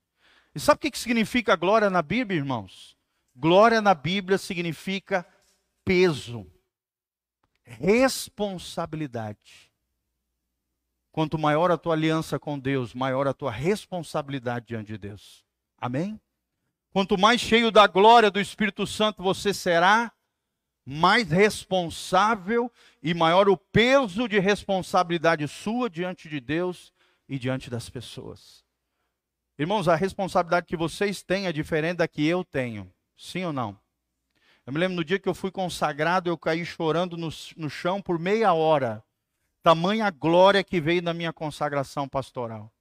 [0.54, 2.96] E sabe o que significa glória na Bíblia, irmãos?
[3.34, 5.26] Glória na Bíblia significa
[5.84, 6.46] peso
[7.68, 9.70] responsabilidade.
[11.12, 15.44] Quanto maior a tua aliança com Deus, maior a tua responsabilidade diante de Deus.
[15.76, 16.20] Amém?
[16.90, 20.12] Quanto mais cheio da glória do Espírito Santo você será,
[20.84, 22.72] mais responsável
[23.02, 26.92] e maior o peso de responsabilidade sua diante de Deus
[27.28, 28.64] e diante das pessoas.
[29.58, 32.90] Irmãos, a responsabilidade que vocês têm é diferente da que eu tenho.
[33.16, 33.78] Sim ou não?
[34.64, 38.00] Eu me lembro no dia que eu fui consagrado, eu caí chorando no, no chão
[38.00, 39.04] por meia hora.
[39.62, 42.72] Tamanha glória que veio da minha consagração pastoral.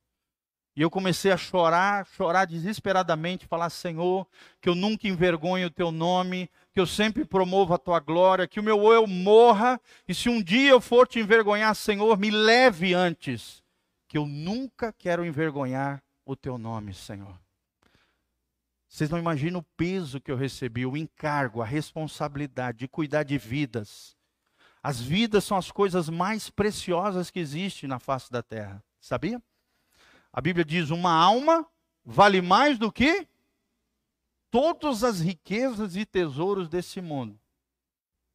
[0.77, 4.27] E eu comecei a chorar, chorar desesperadamente, falar: Senhor,
[4.61, 8.59] que eu nunca envergonhe o teu nome, que eu sempre promova a tua glória, que
[8.59, 12.93] o meu eu morra, e se um dia eu for te envergonhar, Senhor, me leve
[12.93, 13.63] antes,
[14.07, 17.35] que eu nunca quero envergonhar o teu nome, Senhor.
[18.87, 23.35] Vocês não imaginam o peso que eu recebi, o encargo, a responsabilidade de cuidar de
[23.39, 24.15] vidas.
[24.83, 28.83] As vidas são as coisas mais preciosas que existem na face da terra.
[29.01, 29.41] Sabia?
[30.37, 31.67] A Bíblia diz: uma alma
[32.05, 33.27] vale mais do que
[34.51, 37.39] todas as riquezas e tesouros desse mundo.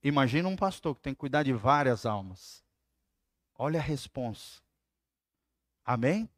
[0.03, 2.65] Imagina um pastor que tem que cuidar de várias almas.
[3.55, 4.61] Olha a responsa.
[5.85, 6.29] Amém?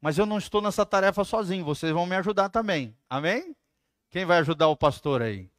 [0.00, 2.96] Mas eu não estou nessa tarefa sozinho, vocês vão me ajudar também.
[3.06, 3.54] Amém?
[4.08, 5.50] Quem vai ajudar o pastor aí?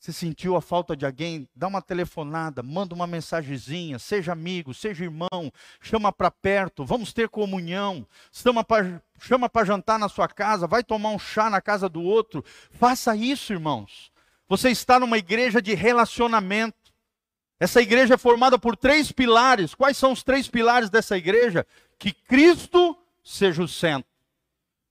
[0.00, 5.04] Se sentiu a falta de alguém, dá uma telefonada, manda uma mensagenzinha, seja amigo, seja
[5.04, 11.10] irmão, chama para perto, vamos ter comunhão, chama para jantar na sua casa, vai tomar
[11.10, 12.42] um chá na casa do outro.
[12.70, 14.10] Faça isso, irmãos.
[14.48, 16.94] Você está numa igreja de relacionamento.
[17.60, 19.74] Essa igreja é formada por três pilares.
[19.74, 21.66] Quais são os três pilares dessa igreja?
[21.98, 24.10] Que Cristo seja o centro,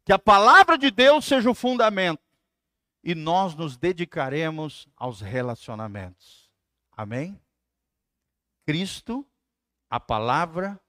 [0.06, 2.29] que a palavra de Deus seja o fundamento
[3.04, 6.50] e nós nos dedicaremos aos relacionamentos.
[6.92, 7.40] Amém?
[8.66, 9.26] Cristo,
[9.90, 10.80] a palavra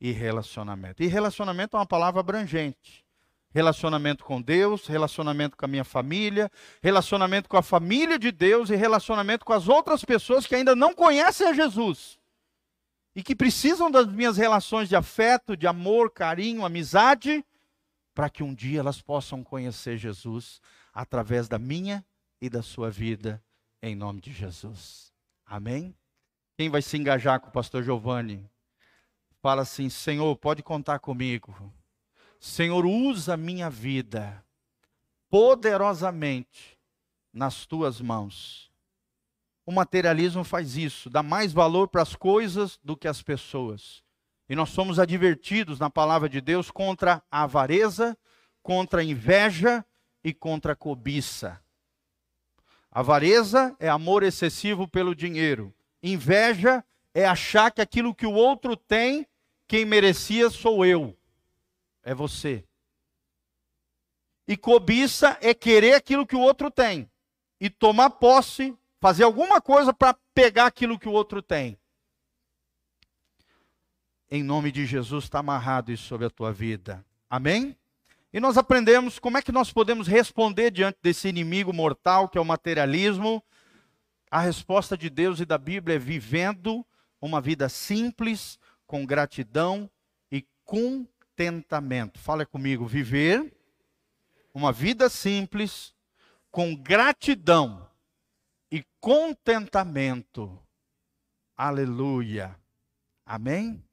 [0.00, 1.02] e relacionamento.
[1.02, 3.04] E relacionamento é uma palavra abrangente.
[3.54, 6.50] Relacionamento com Deus, relacionamento com a minha família,
[6.82, 10.94] relacionamento com a família de Deus e relacionamento com as outras pessoas que ainda não
[10.94, 12.18] conhecem a Jesus
[13.14, 17.44] e que precisam das minhas relações de afeto, de amor, carinho, amizade,
[18.14, 20.60] para que um dia elas possam conhecer Jesus
[20.92, 22.04] através da minha
[22.40, 23.42] e da sua vida,
[23.80, 25.12] em nome de Jesus.
[25.46, 25.94] Amém?
[26.56, 28.48] Quem vai se engajar com o pastor Giovanni?
[29.40, 31.72] Fala assim: Senhor, pode contar comigo.
[32.38, 34.44] Senhor, usa minha vida
[35.30, 36.78] poderosamente
[37.32, 38.70] nas tuas mãos.
[39.64, 44.02] O materialismo faz isso, dá mais valor para as coisas do que as pessoas.
[44.48, 48.18] E nós somos advertidos na palavra de Deus contra a avareza,
[48.62, 49.84] contra a inveja
[50.24, 51.60] e contra a cobiça.
[52.90, 55.74] Avareza é amor excessivo pelo dinheiro.
[56.02, 59.26] Inveja é achar que aquilo que o outro tem,
[59.66, 61.16] quem merecia sou eu.
[62.02, 62.64] É você.
[64.46, 67.10] E cobiça é querer aquilo que o outro tem
[67.60, 71.78] e tomar posse, fazer alguma coisa para pegar aquilo que o outro tem.
[74.30, 77.04] Em nome de Jesus está amarrado isso sobre a tua vida.
[77.30, 77.76] Amém?
[78.32, 82.40] E nós aprendemos como é que nós podemos responder diante desse inimigo mortal que é
[82.40, 83.44] o materialismo.
[84.30, 86.84] A resposta de Deus e da Bíblia é vivendo
[87.20, 89.90] uma vida simples, com gratidão
[90.30, 92.18] e contentamento.
[92.18, 93.54] Fala comigo, viver
[94.54, 95.94] uma vida simples,
[96.50, 97.88] com gratidão
[98.70, 100.58] e contentamento.
[101.56, 102.58] Aleluia.
[103.24, 103.84] Amém?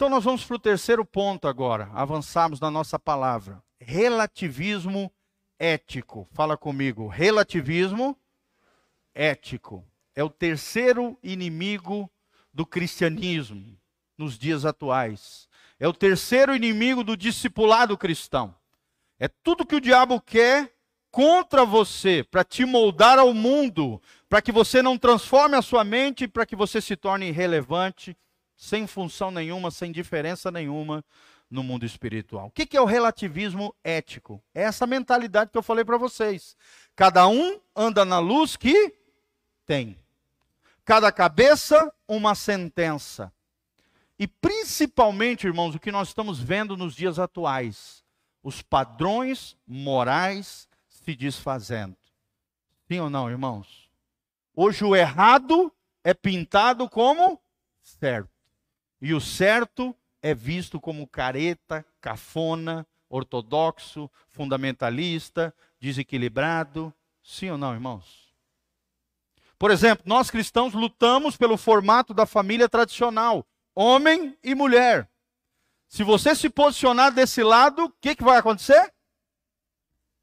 [0.00, 3.62] Então nós vamos para o terceiro ponto agora, avançarmos na nossa palavra.
[3.78, 5.12] Relativismo
[5.58, 6.26] ético.
[6.32, 8.16] Fala comigo, relativismo
[9.14, 9.84] ético.
[10.14, 12.10] É o terceiro inimigo
[12.50, 13.78] do cristianismo
[14.16, 15.46] nos dias atuais.
[15.78, 18.54] É o terceiro inimigo do discipulado cristão.
[19.18, 20.74] É tudo que o diabo quer
[21.10, 26.26] contra você, para te moldar ao mundo, para que você não transforme a sua mente,
[26.26, 28.16] para que você se torne irrelevante
[28.60, 31.02] sem função nenhuma, sem diferença nenhuma
[31.50, 32.48] no mundo espiritual.
[32.48, 34.40] O que é o relativismo ético?
[34.54, 36.54] É essa mentalidade que eu falei para vocês.
[36.94, 38.94] Cada um anda na luz que
[39.64, 39.98] tem.
[40.84, 43.32] Cada cabeça, uma sentença.
[44.18, 48.04] E principalmente, irmãos, o que nós estamos vendo nos dias atuais:
[48.42, 51.96] os padrões morais se desfazendo.
[52.86, 53.88] Sim ou não, irmãos?
[54.54, 55.72] Hoje o errado
[56.04, 57.40] é pintado como
[57.82, 58.39] certo.
[59.00, 66.92] E o certo é visto como careta, cafona, ortodoxo, fundamentalista, desequilibrado.
[67.22, 68.30] Sim ou não, irmãos?
[69.58, 75.10] Por exemplo, nós cristãos lutamos pelo formato da família tradicional, homem e mulher.
[75.86, 78.92] Se você se posicionar desse lado, o que, que vai acontecer?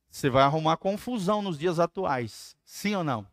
[0.10, 2.56] Você vai arrumar confusão nos dias atuais.
[2.64, 3.28] Sim ou não?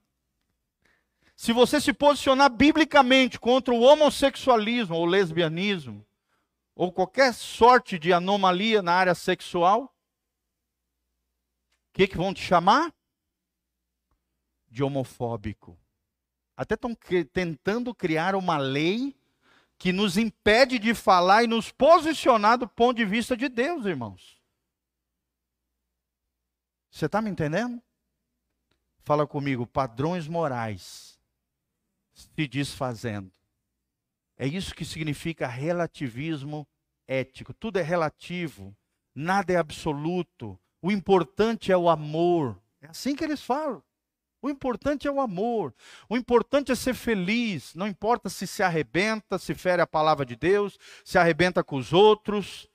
[1.36, 6.06] Se você se posicionar biblicamente contra o homossexualismo ou lesbianismo,
[6.74, 9.90] ou qualquer sorte de anomalia na área sexual, o
[11.92, 12.92] que, que vão te chamar?
[14.68, 15.78] De homofóbico.
[16.56, 16.96] Até estão
[17.32, 19.16] tentando criar uma lei
[19.76, 24.40] que nos impede de falar e nos posicionar do ponto de vista de Deus, irmãos.
[26.90, 27.82] Você está me entendendo?
[29.00, 31.13] Fala comigo, padrões morais
[32.14, 33.30] se desfazendo.
[34.38, 36.66] É isso que significa relativismo
[37.06, 37.52] ético.
[37.52, 38.74] Tudo é relativo,
[39.14, 40.58] nada é absoluto.
[40.80, 42.60] O importante é o amor.
[42.80, 43.82] É assim que eles falam.
[44.42, 45.74] O importante é o amor.
[46.08, 47.74] O importante é ser feliz.
[47.74, 51.92] Não importa se se arrebenta, se fere a palavra de Deus, se arrebenta com os
[51.94, 52.68] outros.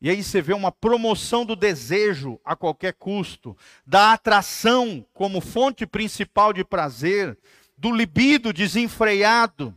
[0.00, 5.86] E aí você vê uma promoção do desejo a qualquer custo, da atração como fonte
[5.86, 7.38] principal de prazer,
[7.76, 9.74] do libido desenfreado.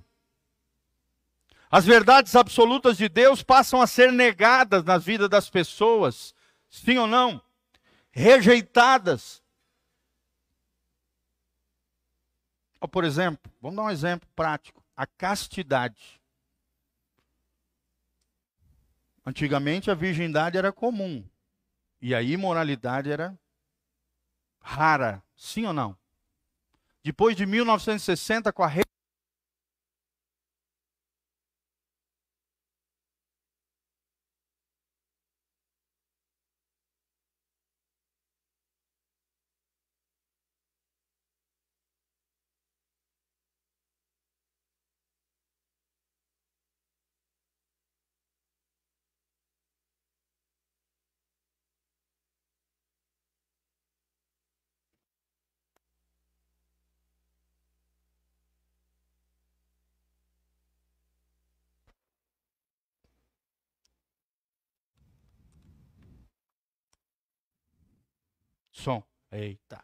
[1.69, 6.33] As verdades absolutas de Deus passam a ser negadas na vida das pessoas,
[6.69, 7.41] sim ou não?
[8.11, 9.43] Rejeitadas.
[12.91, 16.19] Por exemplo, vamos dar um exemplo prático: a castidade.
[19.25, 21.23] Antigamente a virgindade era comum
[22.01, 23.37] e a imoralidade era
[24.59, 25.95] rara, sim ou não?
[27.09, 28.67] Depois de 1960, com a
[68.79, 69.03] Som.
[69.31, 69.83] Eita.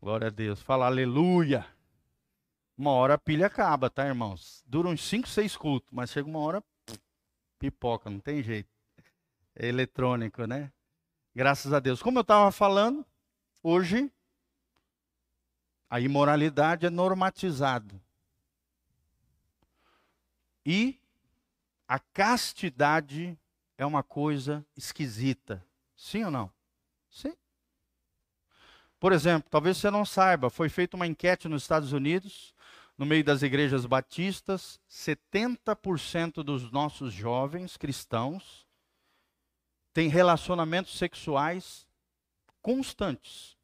[0.00, 0.60] Glória a Deus.
[0.60, 1.66] Fala aleluia.
[2.76, 4.62] Uma hora a pilha acaba, tá, irmãos?
[4.66, 6.62] Dura uns 5, 6 cultos, mas chega uma hora,
[7.58, 8.68] pipoca, não tem jeito.
[9.54, 10.70] É eletrônico, né?
[11.34, 12.02] Graças a Deus.
[12.02, 13.04] Como eu estava falando,
[13.62, 14.12] hoje
[15.88, 18.00] A imoralidade é normatizada.
[20.64, 20.98] E
[21.86, 23.38] a castidade
[23.78, 25.64] é uma coisa esquisita.
[25.96, 26.55] Sim ou não?
[28.98, 32.54] Por exemplo, talvez você não saiba, foi feita uma enquete nos Estados Unidos,
[32.96, 38.66] no meio das igrejas batistas, 70% dos nossos jovens cristãos
[39.92, 41.86] têm relacionamentos sexuais
[42.62, 43.56] constantes.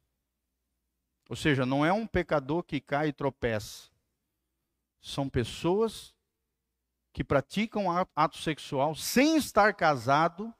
[1.30, 3.90] Ou seja, não é um pecador que cai e tropeça.
[5.00, 6.14] São pessoas
[7.12, 10.54] que praticam ato sexual sem estar casado,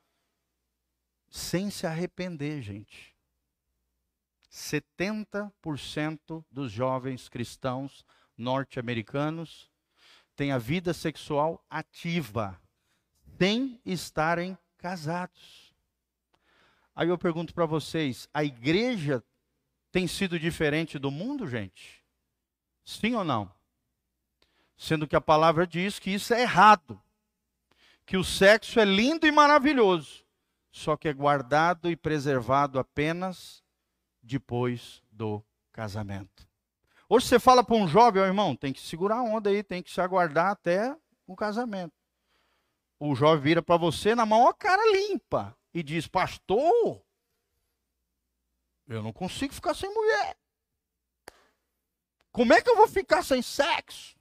[1.31, 3.12] sem se arrepender, gente.
[4.53, 8.05] 70% dos jovens cristãos
[8.37, 9.71] norte-americanos
[10.37, 12.61] têm a vida sexual ativa,
[13.39, 15.75] sem estarem casados.
[16.95, 19.25] Aí eu pergunto para vocês: a igreja
[19.91, 22.05] tem sido diferente do mundo, gente?
[22.85, 23.51] Sim ou não?
[24.77, 27.01] Sendo que a palavra diz que isso é errado.
[28.05, 30.25] Que o sexo é lindo e maravilhoso,
[30.73, 33.62] só que é guardado e preservado apenas
[34.23, 35.43] depois do
[35.73, 36.47] casamento.
[37.09, 39.83] Hoje você fala para um jovem, oh, irmão, tem que segurar a onda aí, tem
[39.83, 40.97] que se aguardar até
[41.27, 41.95] o casamento.
[42.99, 47.03] O jovem vira para você na maior cara limpa e diz: Pastor,
[48.89, 50.37] eu não consigo ficar sem mulher.
[52.31, 54.17] Como é que eu vou ficar sem sexo?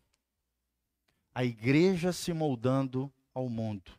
[1.34, 3.92] a igreja se moldando ao mundo,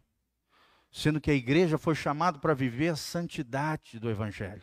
[0.91, 4.63] sendo que a igreja foi chamada para viver a santidade do evangelho.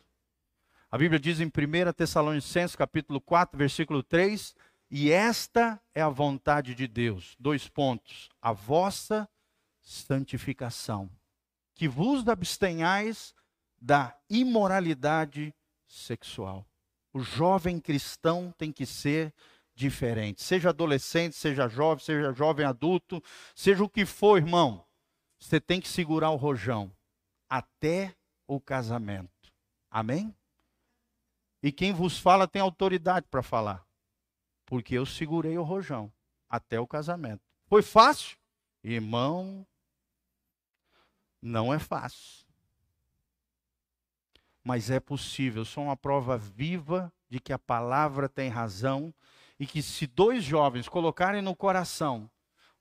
[0.92, 4.56] A Bíblia diz em 1 Tessalonicenses, capítulo 4, versículo 3,
[4.90, 7.36] e esta é a vontade de Deus.
[7.40, 8.28] Dois pontos.
[8.42, 9.30] A vossa
[9.82, 11.08] santificação.
[11.76, 13.36] Que vos abstenhais
[13.80, 15.54] da imoralidade
[15.88, 16.68] sexual.
[17.14, 19.32] O jovem cristão tem que ser
[19.76, 20.42] diferente.
[20.42, 23.24] Seja adolescente, seja jovem, seja jovem adulto,
[23.54, 24.84] seja o que for, irmão.
[25.40, 26.92] Você tem que segurar o rojão
[27.48, 28.16] até
[28.48, 29.54] o casamento.
[29.92, 30.36] Amém?
[31.62, 33.86] E quem vos fala tem autoridade para falar.
[34.66, 36.12] Porque eu segurei o rojão
[36.49, 37.41] até o casamento.
[37.68, 38.38] Foi fácil?
[38.84, 39.66] Irmão,
[41.41, 42.45] não é fácil.
[44.64, 45.62] Mas é possível.
[45.62, 49.14] Eu sou uma prova viva de que a palavra tem razão
[49.60, 52.30] e que se dois jovens colocarem no coração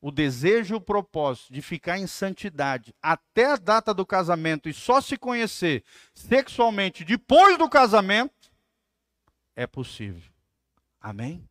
[0.00, 4.72] o desejo e o propósito de ficar em santidade até a data do casamento e
[4.72, 5.82] só se conhecer
[6.14, 8.32] sexualmente depois do casamento,
[9.58, 10.30] é possível.
[11.00, 11.44] Amém?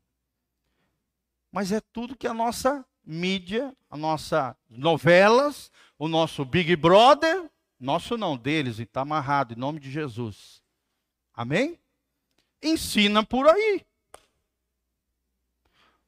[1.52, 8.18] Mas é tudo que a nossa mídia, a nossa novelas, o nosso Big Brother, nosso
[8.18, 10.64] não, deles, e está amarrado, em nome de Jesus.
[11.34, 11.78] Amém?
[12.64, 13.86] Ensina por aí.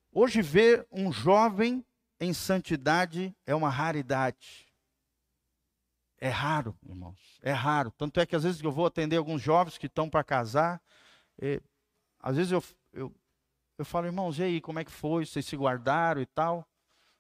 [0.10, 1.86] Hoje, ver um jovem
[2.18, 4.66] em santidade é uma raridade.
[6.18, 7.38] É raro, irmãos.
[7.42, 7.92] É raro.
[7.92, 10.82] Tanto é que às vezes eu vou atender alguns jovens que estão para casar.
[11.42, 11.62] E,
[12.20, 12.64] às vezes eu,
[12.94, 13.16] eu,
[13.78, 15.26] eu falo, irmãos, e aí, como é que foi?
[15.26, 16.68] Vocês se guardaram e tal?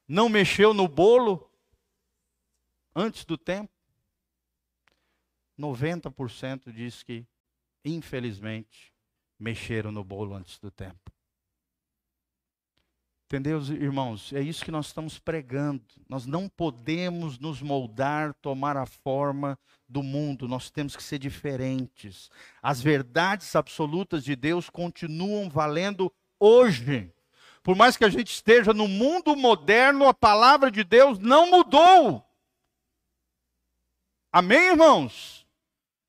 [0.07, 1.49] Não mexeu no bolo
[2.95, 3.71] antes do tempo?
[5.57, 7.25] 90% diz que,
[7.83, 8.93] infelizmente,
[9.37, 11.11] mexeram no bolo antes do tempo.
[13.31, 14.33] Entendeu, irmãos?
[14.33, 15.83] É isso que nós estamos pregando.
[16.09, 19.55] Nós não podemos nos moldar, tomar a forma
[19.87, 20.47] do mundo.
[20.47, 22.31] Nós temos que ser diferentes.
[22.59, 27.13] As verdades absolutas de Deus continuam valendo hoje.
[27.61, 32.27] Por mais que a gente esteja no mundo moderno, a palavra de Deus não mudou.
[34.31, 35.38] Amém, irmãos?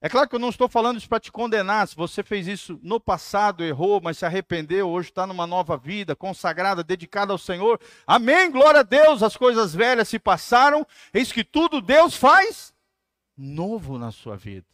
[0.03, 1.87] É claro que eu não estou falando isso para te condenar.
[1.87, 6.17] Se você fez isso no passado, errou, mas se arrependeu, hoje está numa nova vida,
[6.17, 7.79] consagrada, dedicada ao Senhor.
[8.07, 9.23] Amém, glória a Deus.
[9.23, 10.87] As coisas velhas se passaram.
[11.13, 12.73] Eis que tudo Deus faz
[13.37, 14.67] novo na sua vida.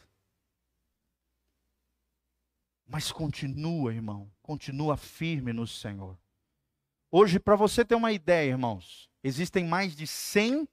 [2.86, 6.16] Mas continua, irmão, continua firme no Senhor.
[7.10, 10.68] Hoje, para você ter uma ideia, irmãos, existem mais de 100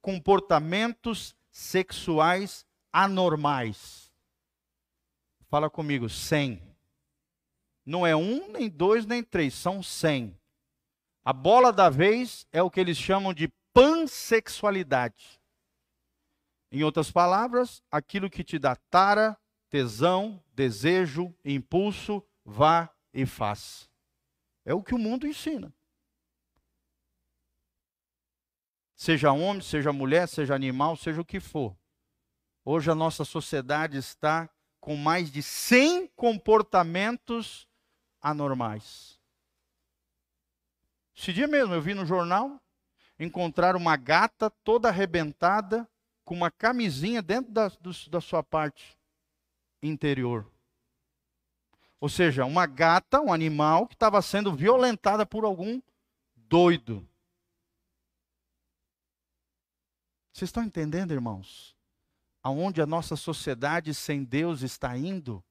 [0.00, 2.65] comportamentos sexuais
[2.96, 4.10] anormais.
[5.48, 6.62] Fala comigo, 100.
[7.84, 10.34] Não é um, nem dois, nem três, são 100.
[11.22, 15.38] A bola da vez é o que eles chamam de pansexualidade.
[16.72, 19.38] Em outras palavras, aquilo que te dá tara,
[19.68, 23.86] tesão, desejo, impulso, vá e faça.
[24.64, 25.72] É o que o mundo ensina.
[28.94, 31.76] Seja homem, seja mulher, seja animal, seja o que for.
[32.68, 34.50] Hoje a nossa sociedade está
[34.80, 37.68] com mais de 100 comportamentos
[38.20, 39.20] anormais.
[41.16, 42.60] Esse dia mesmo eu vi no jornal
[43.20, 45.88] encontrar uma gata toda arrebentada
[46.24, 48.98] com uma camisinha dentro da, do, da sua parte
[49.80, 50.44] interior.
[52.00, 55.80] Ou seja, uma gata, um animal que estava sendo violentada por algum
[56.34, 57.08] doido.
[60.32, 61.75] Vocês estão entendendo, irmãos?
[62.46, 65.42] Aonde a nossa sociedade sem Deus está indo?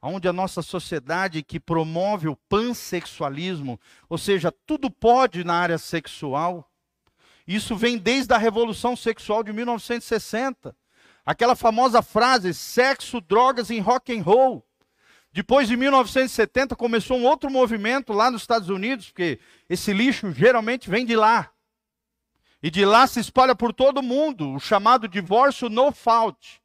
[0.00, 3.78] Aonde a nossa sociedade que promove o pansexualismo,
[4.08, 6.66] ou seja, tudo pode na área sexual.
[7.46, 10.74] Isso vem desde a Revolução Sexual de 1960.
[11.26, 14.66] Aquela famosa frase: sexo, drogas e rock and roll.
[15.30, 19.38] Depois de 1970 começou um outro movimento lá nos Estados Unidos, porque
[19.68, 21.51] esse lixo geralmente vem de lá.
[22.62, 26.62] E de lá se espalha por todo o mundo, o chamado divórcio no fault.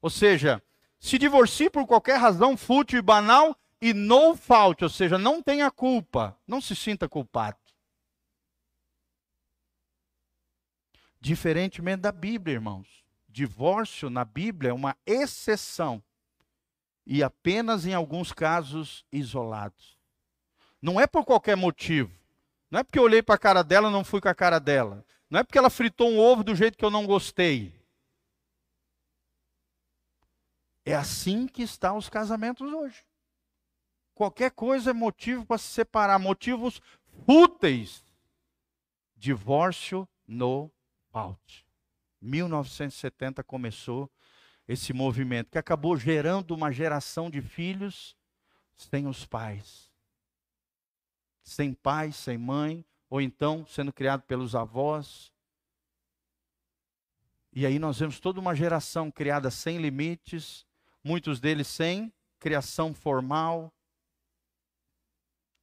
[0.00, 0.62] Ou seja,
[0.98, 5.70] se divorcie por qualquer razão fútil e banal e no fault, ou seja, não tenha
[5.70, 7.58] culpa, não se sinta culpado.
[11.20, 13.04] Diferentemente da Bíblia, irmãos.
[13.28, 16.02] Divórcio na Bíblia é uma exceção
[17.06, 19.98] e apenas em alguns casos isolados.
[20.80, 22.12] Não é por qualquer motivo.
[22.70, 24.58] Não é porque eu olhei para a cara dela e não fui com a cara
[24.58, 25.04] dela.
[25.30, 27.78] Não é porque ela fritou um ovo do jeito que eu não gostei.
[30.84, 33.04] É assim que estão os casamentos hoje.
[34.14, 36.80] Qualquer coisa é motivo para se separar, motivos
[37.26, 38.02] fúteis.
[39.14, 40.72] Divórcio no
[41.12, 41.66] out.
[42.20, 44.10] 1970 começou
[44.66, 48.16] esse movimento que acabou gerando uma geração de filhos
[48.76, 49.90] sem os pais.
[51.42, 55.32] Sem pai, sem mãe, ou então sendo criado pelos avós.
[57.52, 60.66] E aí nós vemos toda uma geração criada sem limites,
[61.02, 63.72] muitos deles sem criação formal.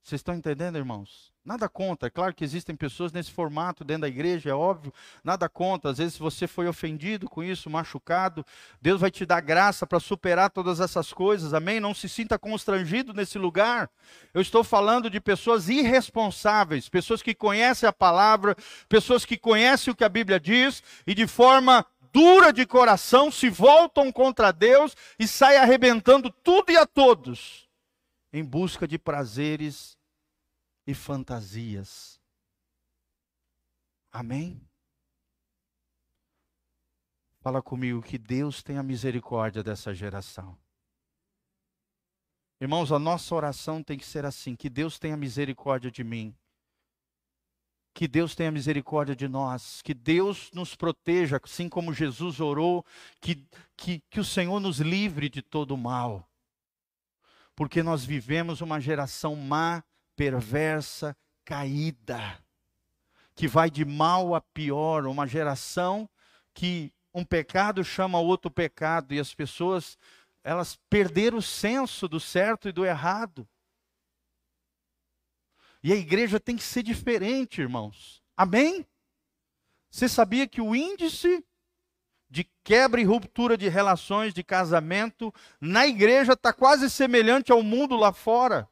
[0.01, 1.34] Vocês estão entendendo, irmãos?
[1.45, 4.91] Nada contra, é claro que existem pessoas nesse formato dentro da igreja, é óbvio,
[5.23, 5.91] nada contra.
[5.91, 8.43] Às vezes você foi ofendido com isso, machucado,
[8.81, 11.79] Deus vai te dar graça para superar todas essas coisas, amém?
[11.79, 13.91] Não se sinta constrangido nesse lugar.
[14.33, 18.55] Eu estou falando de pessoas irresponsáveis, pessoas que conhecem a palavra,
[18.89, 23.51] pessoas que conhecem o que a Bíblia diz e de forma dura de coração se
[23.51, 27.69] voltam contra Deus e saem arrebentando tudo e a todos
[28.33, 29.95] em busca de prazeres
[30.85, 32.19] e fantasias.
[34.11, 34.61] Amém?
[37.41, 40.57] Fala comigo que Deus tenha misericórdia dessa geração.
[42.59, 46.35] Irmãos, a nossa oração tem que ser assim: que Deus tenha misericórdia de mim.
[47.93, 52.85] Que Deus tenha misericórdia de nós, que Deus nos proteja, assim como Jesus orou,
[53.21, 56.29] que, que, que o Senhor nos livre de todo mal.
[57.55, 59.81] Porque nós vivemos uma geração má
[60.15, 62.43] perversa, caída,
[63.35, 66.09] que vai de mal a pior, uma geração
[66.53, 69.97] que um pecado chama outro pecado e as pessoas
[70.43, 73.47] elas perderam o senso do certo e do errado.
[75.81, 78.23] E a igreja tem que ser diferente, irmãos.
[78.37, 78.85] Amém?
[79.89, 81.43] Você sabia que o índice
[82.29, 87.95] de quebra e ruptura de relações de casamento na igreja está quase semelhante ao mundo
[87.95, 88.69] lá fora?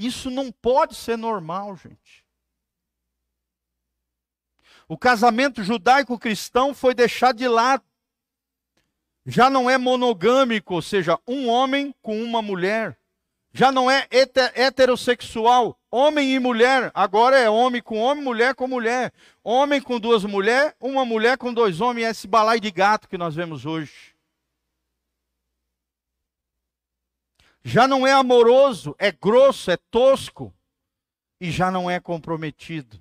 [0.00, 2.24] Isso não pode ser normal, gente.
[4.88, 7.84] O casamento judaico-cristão foi deixado de lado.
[9.26, 12.98] Já não é monogâmico, ou seja, um homem com uma mulher.
[13.52, 16.90] Já não é heterossexual, homem e mulher.
[16.94, 19.12] Agora é homem com homem, mulher com mulher.
[19.44, 22.08] Homem com duas mulheres, uma mulher com dois homens.
[22.08, 24.09] Esse balai de gato que nós vemos hoje.
[27.62, 30.52] Já não é amoroso, é grosso, é tosco
[31.40, 33.00] e já não é comprometido.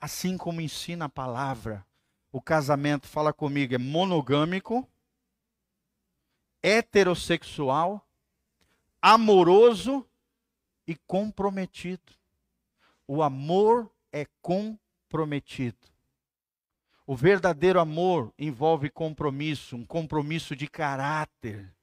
[0.00, 1.86] Assim como ensina a palavra,
[2.30, 4.88] o casamento, fala comigo, é monogâmico,
[6.62, 8.06] heterossexual,
[9.00, 10.06] amoroso
[10.86, 12.12] e comprometido.
[13.06, 15.92] O amor é comprometido.
[17.06, 21.74] O verdadeiro amor envolve compromisso, um compromisso de caráter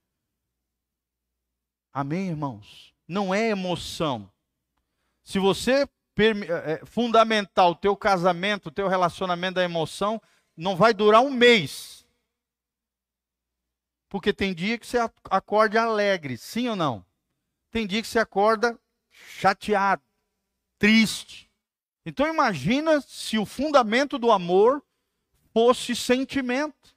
[1.93, 2.93] Amém, irmãos?
[3.07, 4.29] Não é emoção.
[5.23, 5.87] Se você
[6.17, 10.21] é, fundamentar o teu casamento, o teu relacionamento da emoção,
[10.55, 12.05] não vai durar um mês.
[14.09, 14.97] Porque tem dia que você
[15.29, 17.05] acorda alegre, sim ou não?
[17.71, 18.77] Tem dia que você acorda
[19.11, 20.01] chateado,
[20.77, 21.49] triste.
[22.05, 24.83] Então imagina se o fundamento do amor
[25.53, 26.95] fosse sentimento.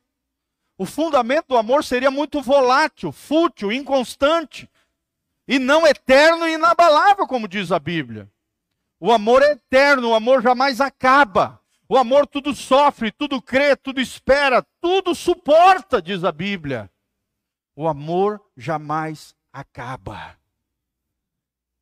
[0.79, 4.69] O fundamento do amor seria muito volátil, fútil, inconstante.
[5.53, 8.27] E não eterno e inabalável, como diz a Bíblia.
[8.99, 11.61] O amor é eterno, o amor jamais acaba.
[11.87, 16.91] O amor tudo sofre, tudo crê, tudo espera, tudo suporta, diz a Bíblia.
[17.77, 20.39] O amor jamais acaba.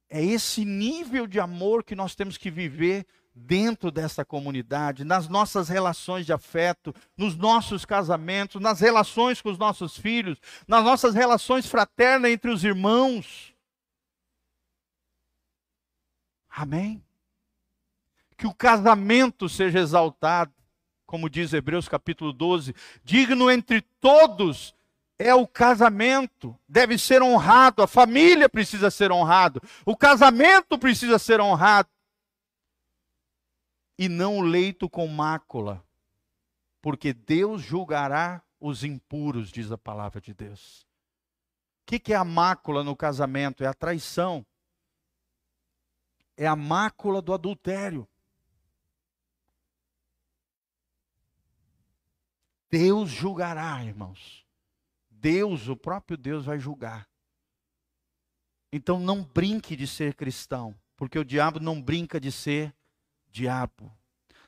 [0.09, 5.69] É esse nível de amor que nós temos que viver dentro dessa comunidade, nas nossas
[5.69, 11.67] relações de afeto, nos nossos casamentos, nas relações com os nossos filhos, nas nossas relações
[11.67, 13.50] fraternas entre os irmãos.
[16.51, 17.03] Amém?
[18.37, 20.53] Que o casamento seja exaltado,
[21.07, 22.75] como diz Hebreus capítulo 12,
[23.05, 24.75] digno entre todos
[25.21, 31.43] é o casamento, deve ser honrado, a família precisa ser honrado, o casamento precisa ser
[31.43, 31.91] honrado.
[33.99, 35.85] E não o leito com mácula,
[36.81, 40.87] porque Deus julgará os impuros, diz a palavra de Deus.
[41.83, 43.63] O que, é a mácula no casamento?
[43.63, 44.47] É a traição,
[46.41, 48.09] é a mácula do adultério.
[52.71, 54.47] Deus julgará, irmãos.
[55.11, 57.07] Deus, o próprio Deus, vai julgar.
[58.73, 62.75] Então não brinque de ser cristão, porque o diabo não brinca de ser
[63.29, 63.95] diabo.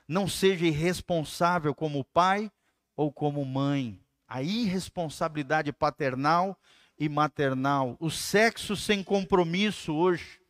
[0.07, 2.51] Não seja irresponsável como pai
[2.95, 4.03] ou como mãe.
[4.27, 6.59] A irresponsabilidade paternal
[6.97, 7.95] e maternal.
[7.99, 10.42] O sexo sem compromisso hoje.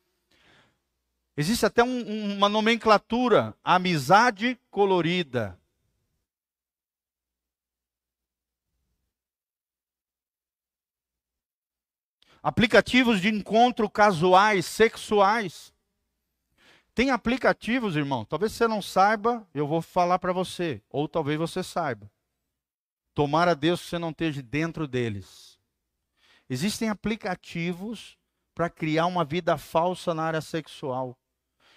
[1.35, 5.59] Existe até um, uma nomenclatura: amizade colorida.
[12.41, 15.73] Aplicativos de encontro casuais, sexuais.
[16.93, 21.63] Tem aplicativos, irmão, talvez você não saiba, eu vou falar para você, ou talvez você
[21.63, 22.11] saiba.
[23.15, 25.57] Tomara Deus que você não esteja dentro deles.
[26.47, 28.17] Existem aplicativos
[28.53, 31.17] para criar uma vida falsa na área sexual.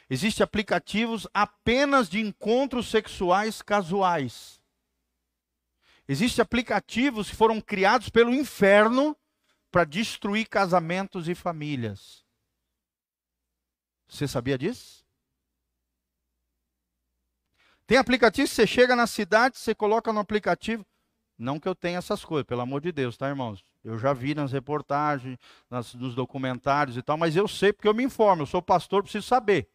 [0.09, 4.61] Existem aplicativos apenas de encontros sexuais casuais.
[6.09, 9.16] Existem aplicativos que foram criados pelo inferno
[9.70, 12.24] para destruir casamentos e famílias.
[14.09, 15.04] Você sabia disso?
[17.86, 20.86] Tem aplicativo, você chega na cidade, você coloca no aplicativo.
[21.38, 23.64] Não que eu tenha essas coisas, pelo amor de Deus, tá, irmãos?
[23.84, 25.38] Eu já vi nas reportagens,
[25.68, 29.02] nas, nos documentários e tal, mas eu sei porque eu me informo, eu sou pastor,
[29.02, 29.68] preciso saber.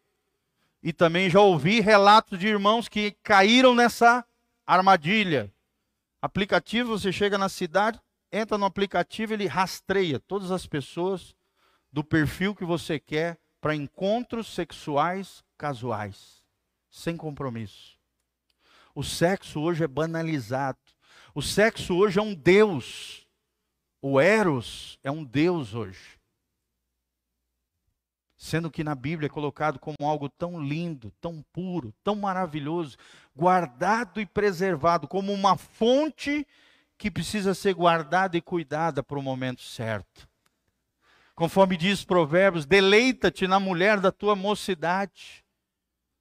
[0.84, 4.26] E também já ouvi relatos de irmãos que caíram nessa
[4.66, 5.54] armadilha.
[6.22, 8.00] Aplicativo, você chega na cidade,
[8.32, 11.36] entra no aplicativo, ele rastreia todas as pessoas
[11.92, 16.42] do perfil que você quer para encontros sexuais casuais,
[16.90, 18.00] sem compromisso.
[18.96, 20.80] O sexo hoje é banalizado.
[21.34, 23.28] O sexo hoje é um deus.
[24.02, 26.20] O Eros é um deus hoje.
[28.42, 32.98] Sendo que na Bíblia é colocado como algo tão lindo, tão puro, tão maravilhoso,
[33.36, 36.46] guardado e preservado, como uma fonte
[36.98, 40.28] que precisa ser guardada e cuidada para o momento certo.
[41.36, 45.46] Conforme diz Provérbios, deleita-te na mulher da tua mocidade,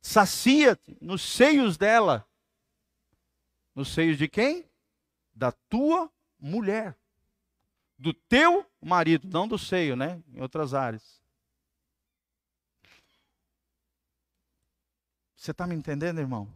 [0.02, 2.28] sacia-te nos seios dela.
[3.74, 4.66] Nos seios de quem?
[5.34, 6.94] Da tua mulher.
[7.98, 10.22] Do teu marido, não do seio, né?
[10.34, 11.19] Em outras áreas.
[15.40, 16.46] Você está me entendendo, irmão?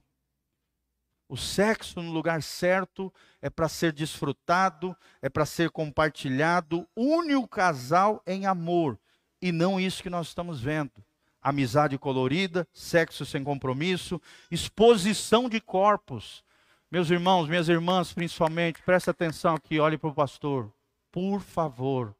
[1.27, 3.11] O sexo no lugar certo
[3.41, 9.01] é para ser desfrutado, é para ser compartilhado, une o casal em amor,
[9.41, 11.03] e não isso que nós estamos vendo.
[11.41, 14.21] Amizade colorida, sexo sem compromisso,
[14.51, 16.45] exposição de corpos.
[16.91, 20.71] Meus irmãos, minhas irmãs, principalmente, presta atenção aqui, olhe para o pastor.
[21.11, 22.15] Por favor,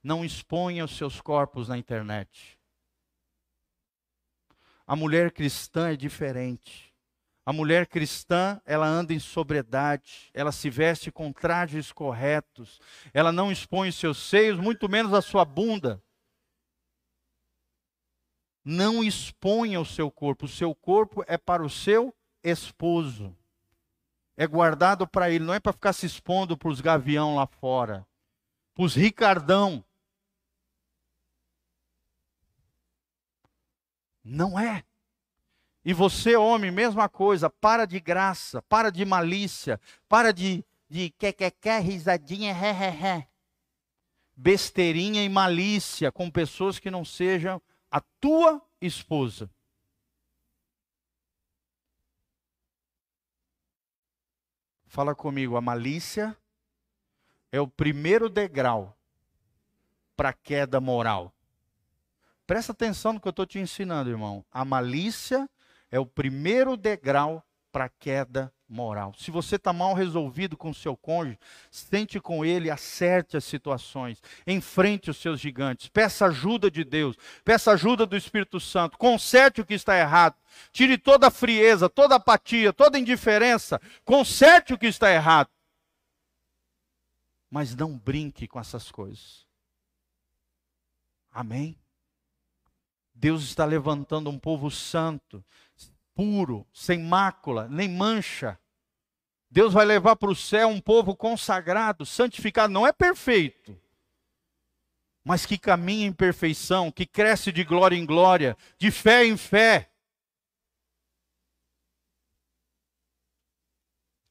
[0.00, 2.55] não exponha os seus corpos na internet.
[4.86, 6.94] A mulher cristã é diferente.
[7.44, 12.80] A mulher cristã, ela anda em sobriedade, ela se veste com trajes corretos,
[13.14, 16.02] ela não expõe seus seios, muito menos a sua bunda.
[18.64, 22.12] Não exponha o seu corpo, o seu corpo é para o seu
[22.42, 23.32] esposo.
[24.36, 28.04] É guardado para ele, não é para ficar se expondo para os gavião lá fora,
[28.74, 29.84] para os ricardão.
[34.28, 34.82] Não é.
[35.84, 41.32] E você, homem, mesma coisa, para de graça, para de malícia, para de, de que,
[41.32, 43.28] que, que, risadinha, ré, ré, ré.
[44.34, 49.48] Besteirinha e malícia com pessoas que não sejam a tua esposa.
[54.86, 56.36] Fala comigo, a malícia
[57.52, 58.98] é o primeiro degrau
[60.16, 61.35] para a queda moral.
[62.46, 64.44] Presta atenção no que eu estou te ensinando, irmão.
[64.52, 65.48] A malícia
[65.90, 69.12] é o primeiro degrau para a queda moral.
[69.18, 71.38] Se você está mal resolvido com o seu cônjuge,
[71.70, 77.72] sente com ele, acerte as situações, enfrente os seus gigantes, peça ajuda de Deus, peça
[77.72, 80.36] ajuda do Espírito Santo, conserte o que está errado,
[80.72, 85.50] tire toda a frieza, toda a apatia, toda a indiferença, conserte o que está errado.
[87.50, 89.46] Mas não brinque com essas coisas.
[91.30, 91.78] Amém?
[93.18, 95.42] Deus está levantando um povo santo,
[96.14, 98.60] puro, sem mácula, nem mancha.
[99.50, 103.80] Deus vai levar para o céu um povo consagrado, santificado, não é perfeito,
[105.24, 109.90] mas que caminha em perfeição, que cresce de glória em glória, de fé em fé.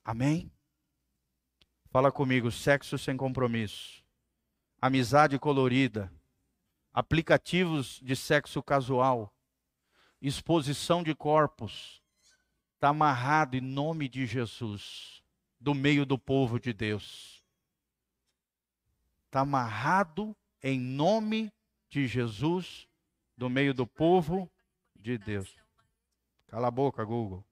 [0.04, 0.52] Amém?
[1.90, 4.04] Fala comigo, sexo sem compromisso,
[4.80, 6.14] amizade colorida,
[6.96, 9.34] aplicativos de sexo casual,
[10.22, 12.02] exposição de corpos,
[12.76, 15.22] está amarrado em nome de Jesus,
[15.60, 17.44] do meio do povo de Deus.
[19.26, 20.34] Está amarrado
[20.64, 21.52] em nome
[21.90, 22.88] de Jesus,
[23.36, 24.50] do meio do povo
[24.96, 25.54] de Deus.
[26.48, 27.44] Cala a boca, Google.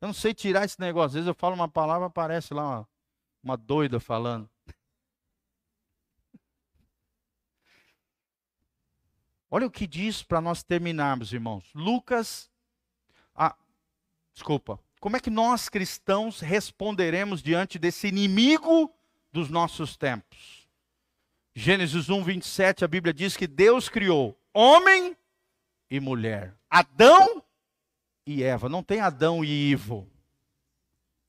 [0.00, 1.06] Eu não sei tirar esse negócio.
[1.06, 2.88] Às vezes eu falo uma palavra, aparece lá uma,
[3.40, 4.50] uma doida falando.
[9.50, 11.64] Olha o que diz para nós terminarmos, irmãos.
[11.74, 12.50] Lucas.
[13.34, 13.56] Ah,
[14.34, 14.78] desculpa.
[15.00, 18.92] Como é que nós cristãos responderemos diante desse inimigo
[19.30, 20.66] dos nossos tempos?
[21.54, 25.16] Gênesis 1, 27, a Bíblia diz que Deus criou homem
[25.90, 26.54] e mulher.
[26.68, 27.42] Adão
[28.26, 28.68] e Eva.
[28.68, 30.10] Não tem Adão e Ivo.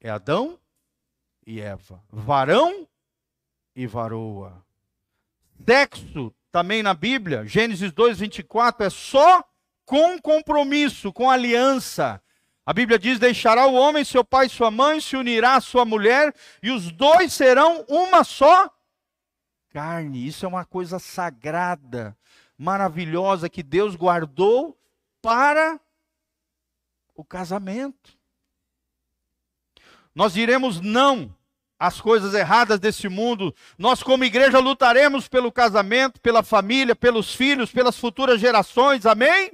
[0.01, 0.59] É Adão
[1.45, 2.03] e Eva.
[2.09, 2.88] Varão
[3.76, 4.65] e varoa.
[5.65, 9.47] Sexo também na Bíblia, Gênesis 2, 24, é só
[9.85, 12.19] com compromisso, com aliança.
[12.65, 15.85] A Bíblia diz: Deixará o homem seu pai e sua mãe, se unirá à sua
[15.85, 16.33] mulher,
[16.63, 18.73] e os dois serão uma só
[19.69, 20.25] carne.
[20.25, 22.17] Isso é uma coisa sagrada,
[22.57, 24.75] maravilhosa, que Deus guardou
[25.21, 25.79] para
[27.13, 28.17] o casamento.
[30.15, 31.36] Nós diremos não
[31.80, 33.53] as coisas erradas desse mundo.
[33.78, 39.05] Nós, como igreja, lutaremos pelo casamento, pela família, pelos filhos, pelas futuras gerações.
[39.05, 39.51] Amém?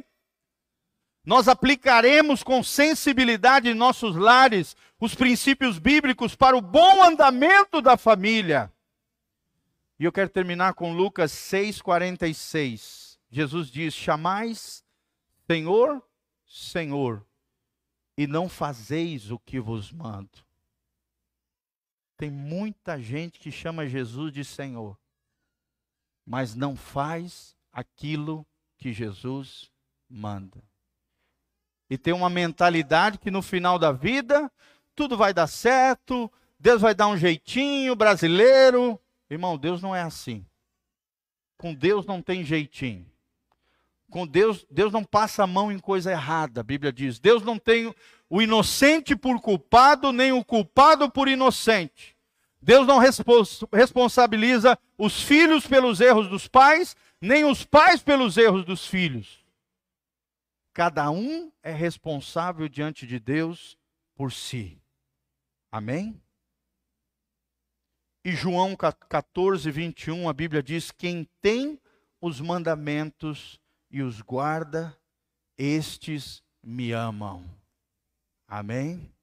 [1.26, 7.98] Nós aplicaremos com sensibilidade em nossos lares os princípios bíblicos para o bom andamento da
[7.98, 8.72] família.
[10.00, 13.18] E eu quero terminar com Lucas 6,46.
[13.30, 14.84] Jesus diz: Chamais
[15.50, 16.02] Senhor,
[16.46, 17.26] Senhor,
[18.18, 20.44] e não fazeis o que vos mando.
[22.24, 24.98] Tem muita gente que chama Jesus de Senhor,
[26.26, 28.48] mas não faz aquilo
[28.78, 29.70] que Jesus
[30.10, 30.64] manda.
[31.90, 34.50] E tem uma mentalidade que no final da vida
[34.96, 38.98] tudo vai dar certo, Deus vai dar um jeitinho brasileiro.
[39.30, 40.46] Irmão, Deus não é assim.
[41.58, 43.06] Com Deus não tem jeitinho.
[44.10, 47.20] Com Deus, Deus não passa a mão em coisa errada, a Bíblia diz.
[47.20, 47.94] Deus não tem
[48.30, 52.13] o inocente por culpado, nem o culpado por inocente.
[52.64, 58.88] Deus não responsabiliza os filhos pelos erros dos pais, nem os pais pelos erros dos
[58.88, 59.46] filhos.
[60.74, 63.78] Cada um é responsável diante de Deus
[64.16, 64.82] por si.
[65.70, 66.20] Amém?
[68.24, 71.78] E João 14, 21, a Bíblia diz: Quem tem
[72.22, 73.60] os mandamentos
[73.92, 74.98] e os guarda,
[75.58, 77.44] estes me amam.
[78.48, 79.14] Amém?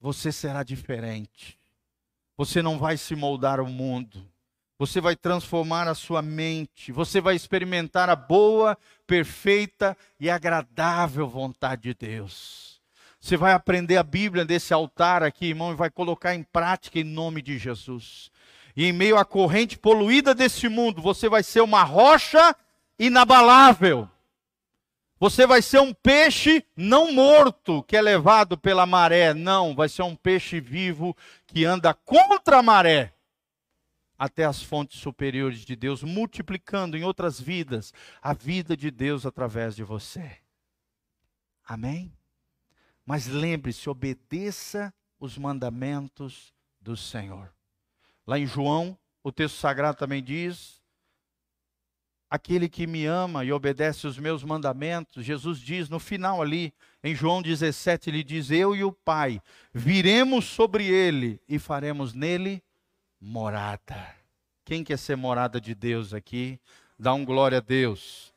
[0.00, 1.61] Você será diferente.
[2.36, 4.26] Você não vai se moldar ao mundo.
[4.78, 6.90] Você vai transformar a sua mente.
[6.90, 8.76] Você vai experimentar a boa,
[9.06, 12.80] perfeita e agradável vontade de Deus.
[13.20, 17.04] Você vai aprender a Bíblia desse altar aqui, irmão, e vai colocar em prática em
[17.04, 18.32] nome de Jesus.
[18.74, 22.56] E em meio à corrente poluída desse mundo, você vai ser uma rocha
[22.98, 24.08] inabalável.
[25.20, 30.02] Você vai ser um peixe não morto que é levado pela maré, não, vai ser
[30.02, 31.16] um peixe vivo
[31.52, 33.14] que anda contra a maré
[34.18, 37.92] até as fontes superiores de Deus, multiplicando em outras vidas
[38.22, 40.38] a vida de Deus através de você.
[41.64, 42.16] Amém?
[43.04, 47.52] Mas lembre-se, obedeça os mandamentos do Senhor.
[48.26, 50.81] Lá em João, o texto sagrado também diz:
[52.32, 56.72] aquele que me ama e obedece os meus mandamentos, Jesus diz no final ali,
[57.04, 59.38] em João 17, ele diz: Eu e o Pai
[59.70, 62.62] viremos sobre ele e faremos nele
[63.20, 64.16] morada.
[64.64, 66.58] Quem quer ser morada de Deus aqui?
[66.98, 68.32] Dá um glória a Deus.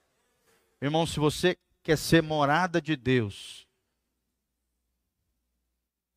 [0.81, 3.65] Irmão, se você quer ser morada de Deus,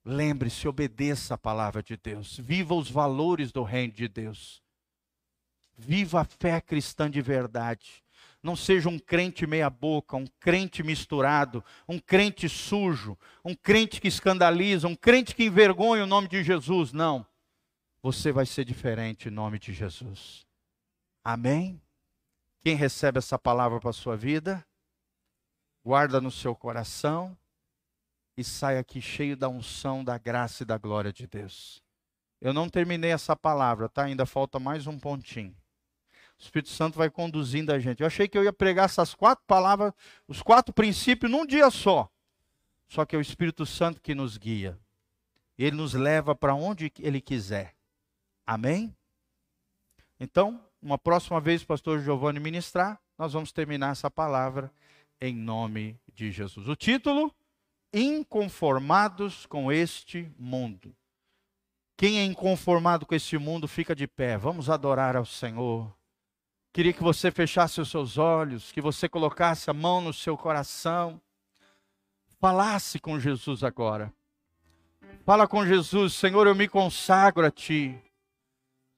[0.05, 2.39] lembre-se, obedeça a palavra de Deus.
[2.39, 4.61] Viva os valores do reino de Deus.
[5.79, 8.03] Viva a fé cristã de verdade.
[8.43, 14.89] Não seja um crente meia-boca, um crente misturado, um crente sujo, um crente que escandaliza,
[14.89, 16.93] um crente que envergonha o nome de Jesus.
[16.93, 17.26] Não.
[18.03, 20.47] Você vai ser diferente em nome de Jesus.
[21.24, 21.81] Amém?
[22.61, 24.64] Quem recebe essa palavra para a sua vida,
[25.85, 27.37] guarda no seu coração
[28.37, 31.83] e sai aqui cheio da unção, da graça e da glória de Deus.
[32.41, 34.05] Eu não terminei essa palavra, tá?
[34.05, 35.57] Ainda falta mais um pontinho.
[36.39, 38.01] O Espírito Santo vai conduzindo a gente.
[38.01, 39.93] Eu achei que eu ia pregar essas quatro palavras,
[40.28, 42.09] os quatro princípios, num dia só.
[42.86, 44.78] Só que é o Espírito Santo que nos guia.
[45.59, 47.74] Ele nos leva para onde ele quiser.
[48.47, 48.97] Amém?
[50.20, 54.72] Então, uma próxima vez, pastor Giovanni ministrar, nós vamos terminar essa palavra
[55.20, 56.68] em nome de Jesus.
[56.68, 57.34] O título:
[57.93, 60.95] Inconformados com este mundo.
[61.97, 64.39] Quem é inconformado com este mundo fica de pé.
[64.39, 65.97] Vamos adorar ao Senhor.
[66.72, 71.20] Queria que você fechasse os seus olhos, que você colocasse a mão no seu coração.
[72.40, 74.12] Falasse com Jesus agora.
[75.24, 77.98] Fala com Jesus, Senhor, eu me consagro a Ti.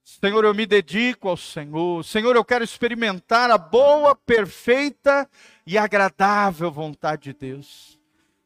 [0.04, 2.04] Senhor, eu me dedico ao Senhor.
[2.04, 5.28] Senhor, eu quero experimentar a boa, perfeita
[5.66, 7.98] e agradável vontade de Deus.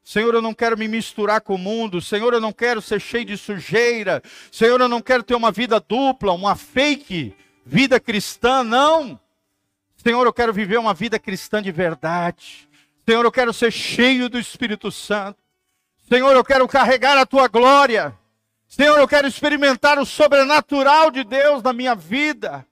[0.03, 2.01] Senhor, eu não quero me misturar com o mundo.
[2.01, 4.23] Senhor, eu não quero ser cheio de sujeira.
[4.53, 7.35] Senhor, eu não quero ter uma vida dupla, uma fake
[7.65, 9.19] vida cristã, não.
[9.97, 12.69] Senhor, eu quero viver uma vida cristã de verdade.
[13.07, 15.43] Senhor, eu quero ser cheio do Espírito Santo.
[16.09, 18.17] Senhor, eu quero carregar a tua glória.
[18.69, 22.67] Senhor, eu quero experimentar o sobrenatural de Deus na minha vida.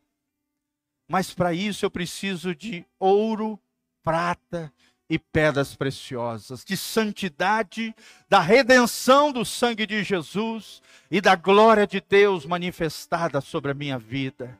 [1.09, 3.59] Mas para isso eu preciso de ouro,
[4.03, 4.72] prata
[5.09, 7.95] e pedras preciosas, de santidade,
[8.28, 10.80] da redenção do sangue de Jesus
[11.11, 14.59] e da glória de Deus manifestada sobre a minha vida.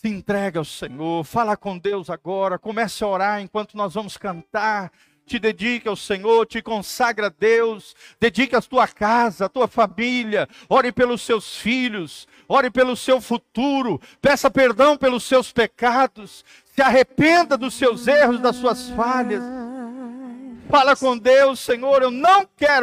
[0.00, 4.90] Se entrega ao Senhor, fala com Deus agora, comece a orar enquanto nós vamos cantar.
[5.26, 10.48] Te dedique ao Senhor, te consagra a Deus, dedique a tua casa, a tua família,
[10.66, 16.42] ore pelos seus filhos, ore pelo seu futuro, peça perdão pelos seus pecados,
[16.74, 19.44] se arrependa dos seus erros, das suas falhas.
[20.70, 22.80] Fala com Deus, Senhor, eu não quero